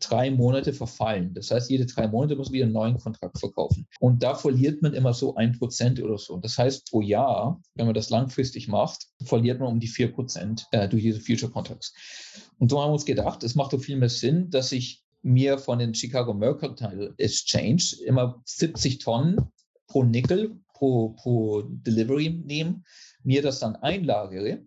[0.00, 1.34] drei Monate verfallen.
[1.34, 3.86] Das heißt, jede drei Monate muss man wieder einen neuen Kontrakt verkaufen.
[4.00, 6.36] Und da verliert man immer so ein Prozent oder so.
[6.38, 10.66] Das heißt, pro Jahr, wenn man das langfristig macht, verliert man um die vier Prozent
[10.72, 11.92] äh, durch diese Future Contracts.
[12.58, 15.58] Und so haben wir uns gedacht, es macht doch viel mehr Sinn, dass ich mir
[15.58, 19.38] von den Chicago Mercantile Exchange immer 70 Tonnen
[19.88, 22.82] pro Nickel pro, pro Delivery nehme,
[23.22, 24.64] mir das dann einlagere,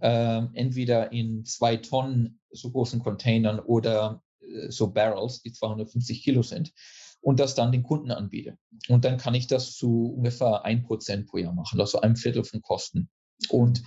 [0.00, 4.22] äh, entweder in zwei Tonnen so großen Containern oder
[4.68, 6.72] so Barrels, die 250 Kilo sind,
[7.20, 8.56] und das dann den Kunden anbiete.
[8.88, 12.44] Und dann kann ich das zu ungefähr ein Prozent pro Jahr machen, also ein Viertel
[12.44, 13.08] von Kosten.
[13.48, 13.82] Und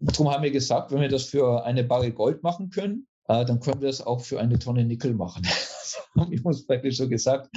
[0.00, 3.60] darum haben wir gesagt, wenn wir das für eine Barre Gold machen können, äh, dann
[3.60, 5.46] können wir das auch für eine Tonne Nickel machen.
[6.14, 7.48] wir uns praktisch so gesagt.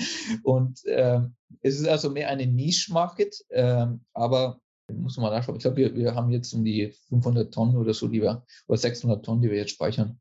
[0.43, 1.21] Und äh,
[1.61, 4.59] es ist also mehr eine Niche-Market, äh, aber
[4.93, 5.57] muss man nachschauen.
[5.57, 8.77] Ich glaube, wir, wir haben jetzt um die 500 Tonnen oder so, die wir, oder
[8.77, 10.19] 600 Tonnen, die wir jetzt speichern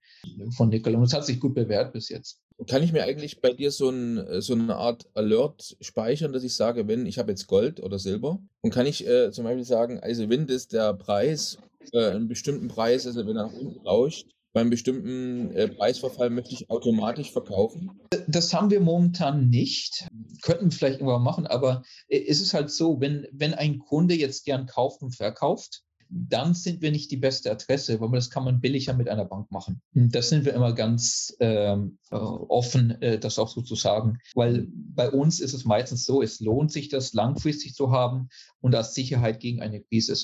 [0.56, 0.94] von Nickel.
[0.94, 2.40] Und es hat sich gut bewährt bis jetzt.
[2.68, 6.54] Kann ich mir eigentlich bei dir so, ein, so eine Art Alert speichern, dass ich
[6.54, 9.98] sage, wenn ich habe jetzt Gold oder Silber und kann ich äh, zum Beispiel sagen,
[9.98, 11.58] also wenn das der Preis,
[11.92, 16.54] äh, einen bestimmten Preis, also wenn er nach unten rauscht, beim bestimmten äh, Preisverfall möchte
[16.54, 17.90] ich automatisch verkaufen?
[18.28, 20.08] Das haben wir momentan nicht.
[20.42, 24.14] Könnten wir vielleicht irgendwann machen, aber äh, es ist halt so, wenn, wenn ein Kunde
[24.14, 28.44] jetzt gern kauft und verkauft, dann sind wir nicht die beste Adresse, weil das kann
[28.44, 29.82] man billiger mit einer Bank machen.
[29.92, 34.68] Das sind wir immer ganz ähm, äh, offen, äh, das auch so zu sagen, weil
[34.70, 38.28] bei uns ist es meistens so, es lohnt sich, das langfristig zu haben
[38.60, 40.14] und als Sicherheit gegen eine Krise.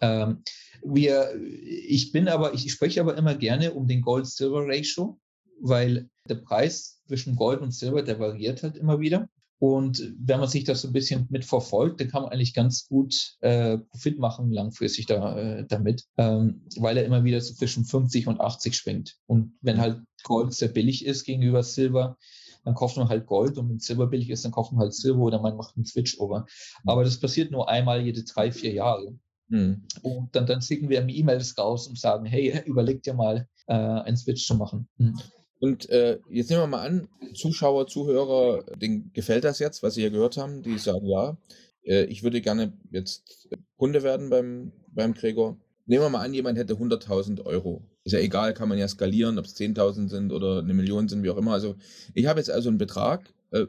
[0.00, 0.42] Ähm,
[0.82, 5.18] wir, ich bin aber, ich spreche aber immer gerne um den Gold-Silver-Ratio,
[5.60, 9.28] weil der Preis zwischen Gold und Silber, der variiert halt immer wieder.
[9.60, 13.36] Und wenn man sich das so ein bisschen mitverfolgt, dann kann man eigentlich ganz gut
[13.40, 18.28] äh, Profit machen langfristig da, äh, damit, ähm, weil er immer wieder so zwischen 50
[18.28, 19.16] und 80 schwingt.
[19.26, 22.16] Und wenn halt Gold sehr billig ist gegenüber Silber,
[22.64, 25.20] dann kauft man halt Gold und wenn Silber billig ist, dann kauft man halt Silber
[25.20, 26.46] oder man macht einen Switch over.
[26.84, 29.18] Aber das passiert nur einmal jede drei, vier Jahre.
[29.48, 29.82] Mhm.
[30.02, 34.16] Und dann, dann schicken wir E-Mails raus und sagen, hey, überleg dir mal, äh, einen
[34.16, 34.88] Switch zu machen.
[34.98, 35.18] Mhm.
[35.60, 40.02] Und äh, jetzt nehmen wir mal an, Zuschauer, Zuhörer, denen gefällt das jetzt, was sie
[40.02, 41.36] hier gehört haben, die sagen, ja,
[41.82, 45.56] äh, ich würde gerne jetzt Kunde werden beim, beim Gregor.
[45.86, 47.82] Nehmen wir mal an, jemand hätte 100.000 Euro.
[48.04, 51.22] Ist ja egal, kann man ja skalieren, ob es 10.000 sind oder eine Million sind,
[51.22, 51.52] wie auch immer.
[51.52, 51.76] Also
[52.14, 53.32] ich habe jetzt also einen Betrag.
[53.50, 53.66] Äh,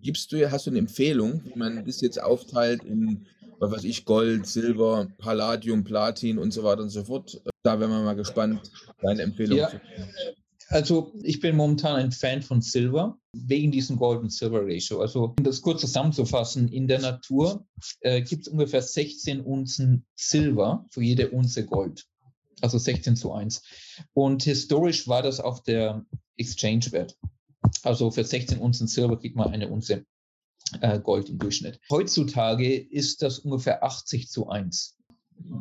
[0.00, 3.26] gibst du, hast du eine Empfehlung, wie man das jetzt aufteilt in
[3.60, 7.40] was weiß ich, Gold, Silber, Palladium, Platin und so weiter und so fort.
[7.62, 9.58] Da wären wir mal gespannt, deine Empfehlung.
[9.58, 9.70] Ja.
[10.68, 15.00] Also ich bin momentan ein Fan von Silber wegen diesem Gold-Silver-Ratio.
[15.00, 17.66] Also um das kurz zusammenzufassen, in der Natur
[18.00, 22.06] äh, gibt es ungefähr 16 Unzen Silber für jede Unze Gold.
[22.62, 23.62] Also 16 zu 1.
[24.14, 26.04] Und historisch war das auch der
[26.36, 27.18] Exchange-Wert.
[27.82, 30.04] Also für 16 Unzen Silber kriegt man eine Unze
[31.02, 31.80] Gold im Durchschnitt.
[31.90, 34.96] Heutzutage ist das ungefähr 80 zu 1.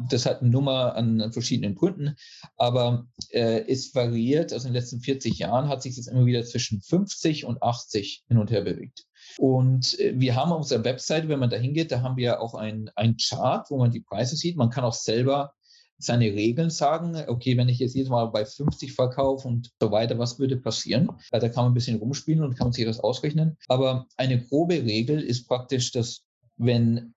[0.10, 2.15] Das hat eine Nummer an, verschiedenen Gründen,
[2.57, 4.52] aber äh, es variiert.
[4.52, 8.26] Also in den letzten 40 Jahren hat sich das immer wieder zwischen 50 und 80
[8.27, 9.06] hin und her bewegt.
[9.38, 12.56] Und äh, wir haben auf unserer Webseite, wenn man da hingeht, da haben wir auch
[12.56, 14.57] ein, ein Chart, wo man die Preise sieht.
[14.57, 15.53] Man kann auch selber
[15.99, 20.17] seine Regeln sagen, okay, wenn ich jetzt jedes Mal bei 50 verkaufe und so weiter,
[20.17, 21.09] was würde passieren?
[21.30, 23.57] Da kann man ein bisschen rumspielen und kann sich das ausrechnen.
[23.67, 26.23] Aber eine grobe Regel ist praktisch, dass
[26.57, 27.13] wenn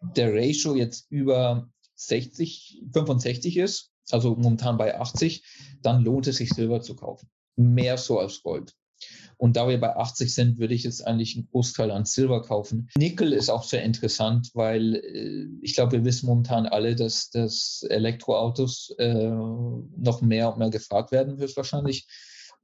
[0.00, 5.44] der Ratio jetzt über 60, 65 ist, also momentan bei 80,
[5.82, 7.28] dann lohnt es sich Silber zu kaufen.
[7.56, 8.74] Mehr so als Gold.
[9.38, 12.88] Und da wir bei 80 sind, würde ich jetzt eigentlich einen Großteil an Silber kaufen.
[12.96, 17.84] Nickel ist auch sehr interessant, weil äh, ich glaube, wir wissen momentan alle, dass, dass
[17.88, 22.06] Elektroautos äh, noch mehr und mehr gefragt werden wird wahrscheinlich.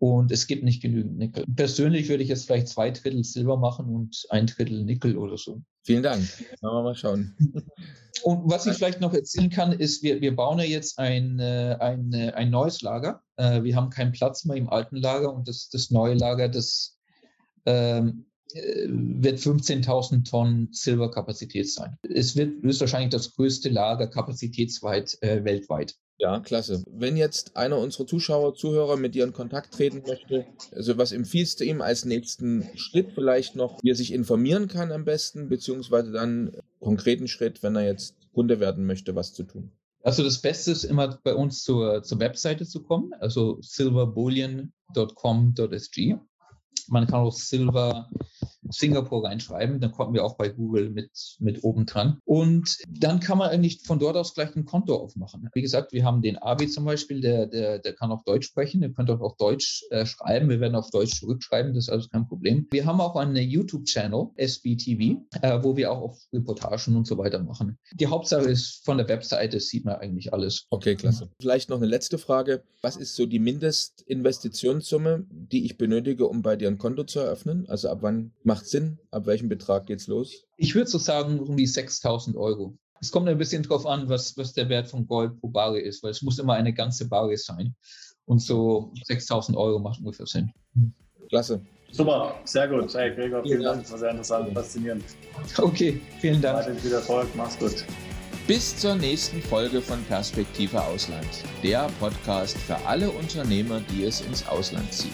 [0.02, 1.44] Und es gibt nicht genügend Nickel.
[1.54, 5.62] Persönlich würde ich jetzt vielleicht zwei Drittel Silber machen und ein Drittel Nickel oder so.
[5.84, 6.22] Vielen Dank.
[6.60, 7.36] Machen wir mal schauen.
[8.24, 11.76] Und was ich vielleicht noch erzählen kann, ist, wir, wir bauen ja jetzt ein, äh,
[11.78, 13.22] ein, äh, ein neues Lager.
[13.36, 16.98] Äh, wir haben keinen Platz mehr im alten Lager und das, das neue Lager, das
[17.66, 21.96] ähm, wird 15.000 Tonnen Silberkapazität sein.
[22.02, 25.94] Es wird höchstwahrscheinlich das größte Lager kapazitätsweit äh, weltweit.
[26.18, 26.84] Ja, klasse.
[26.88, 31.60] Wenn jetzt einer unserer Zuschauer, Zuhörer mit dir in Kontakt treten möchte, also was empfiehlst
[31.60, 36.12] du ihm als nächsten Schritt vielleicht noch, wie er sich informieren kann am besten, beziehungsweise
[36.12, 39.72] dann konkreten Schritt, wenn er jetzt Kunde werden möchte, was zu tun?
[40.04, 46.18] Also das Beste ist immer bei uns zur, zur Webseite zu kommen, also silverbullion.com.sg.
[46.88, 48.10] Man kann auch Silver
[48.72, 52.18] Singapur reinschreiben, dann kommen wir auch bei Google mit, mit oben dran.
[52.24, 55.48] Und dann kann man eigentlich von dort aus gleich ein Konto aufmachen.
[55.54, 58.80] Wie gesagt, wir haben den Abi zum Beispiel, der, der, der kann auch Deutsch sprechen,
[58.80, 60.48] der könnte auch auf Deutsch äh, schreiben.
[60.48, 62.66] Wir werden auf Deutsch zurückschreiben, das ist alles kein Problem.
[62.70, 67.42] Wir haben auch einen YouTube-Channel, SBTV, äh, wo wir auch auf Reportagen und so weiter
[67.42, 67.78] machen.
[67.92, 70.66] Die Hauptsache ist, von der Webseite sieht man eigentlich alles.
[70.70, 71.30] Okay, klasse.
[71.40, 72.62] Vielleicht noch eine letzte Frage.
[72.80, 77.66] Was ist so die Mindestinvestitionssumme, die ich benötige, um bei dir ein Konto zu eröffnen?
[77.68, 78.98] Also ab wann macht Sinn?
[79.10, 80.44] Ab welchem Betrag geht's los?
[80.56, 82.76] Ich würde so sagen, um die 6000 Euro.
[83.00, 86.02] Es kommt ein bisschen drauf an, was, was der Wert von Gold pro Barre ist,
[86.02, 87.74] weil es muss immer eine ganze Barre sein.
[88.26, 90.52] Und so 6000 Euro macht ungefähr Sinn.
[91.28, 91.60] Klasse.
[91.90, 92.94] Super, sehr gut.
[92.94, 93.82] Hey, Gregor, vielen Dank.
[93.82, 95.04] Das war sehr interessant, faszinierend.
[95.58, 96.58] Okay, vielen Dank.
[96.60, 97.28] Weiterhin viel Erfolg.
[97.36, 97.84] Mach's gut.
[98.46, 101.28] Bis zur nächsten Folge von Perspektive Ausland,
[101.62, 105.12] der Podcast für alle Unternehmer, die es ins Ausland zieht.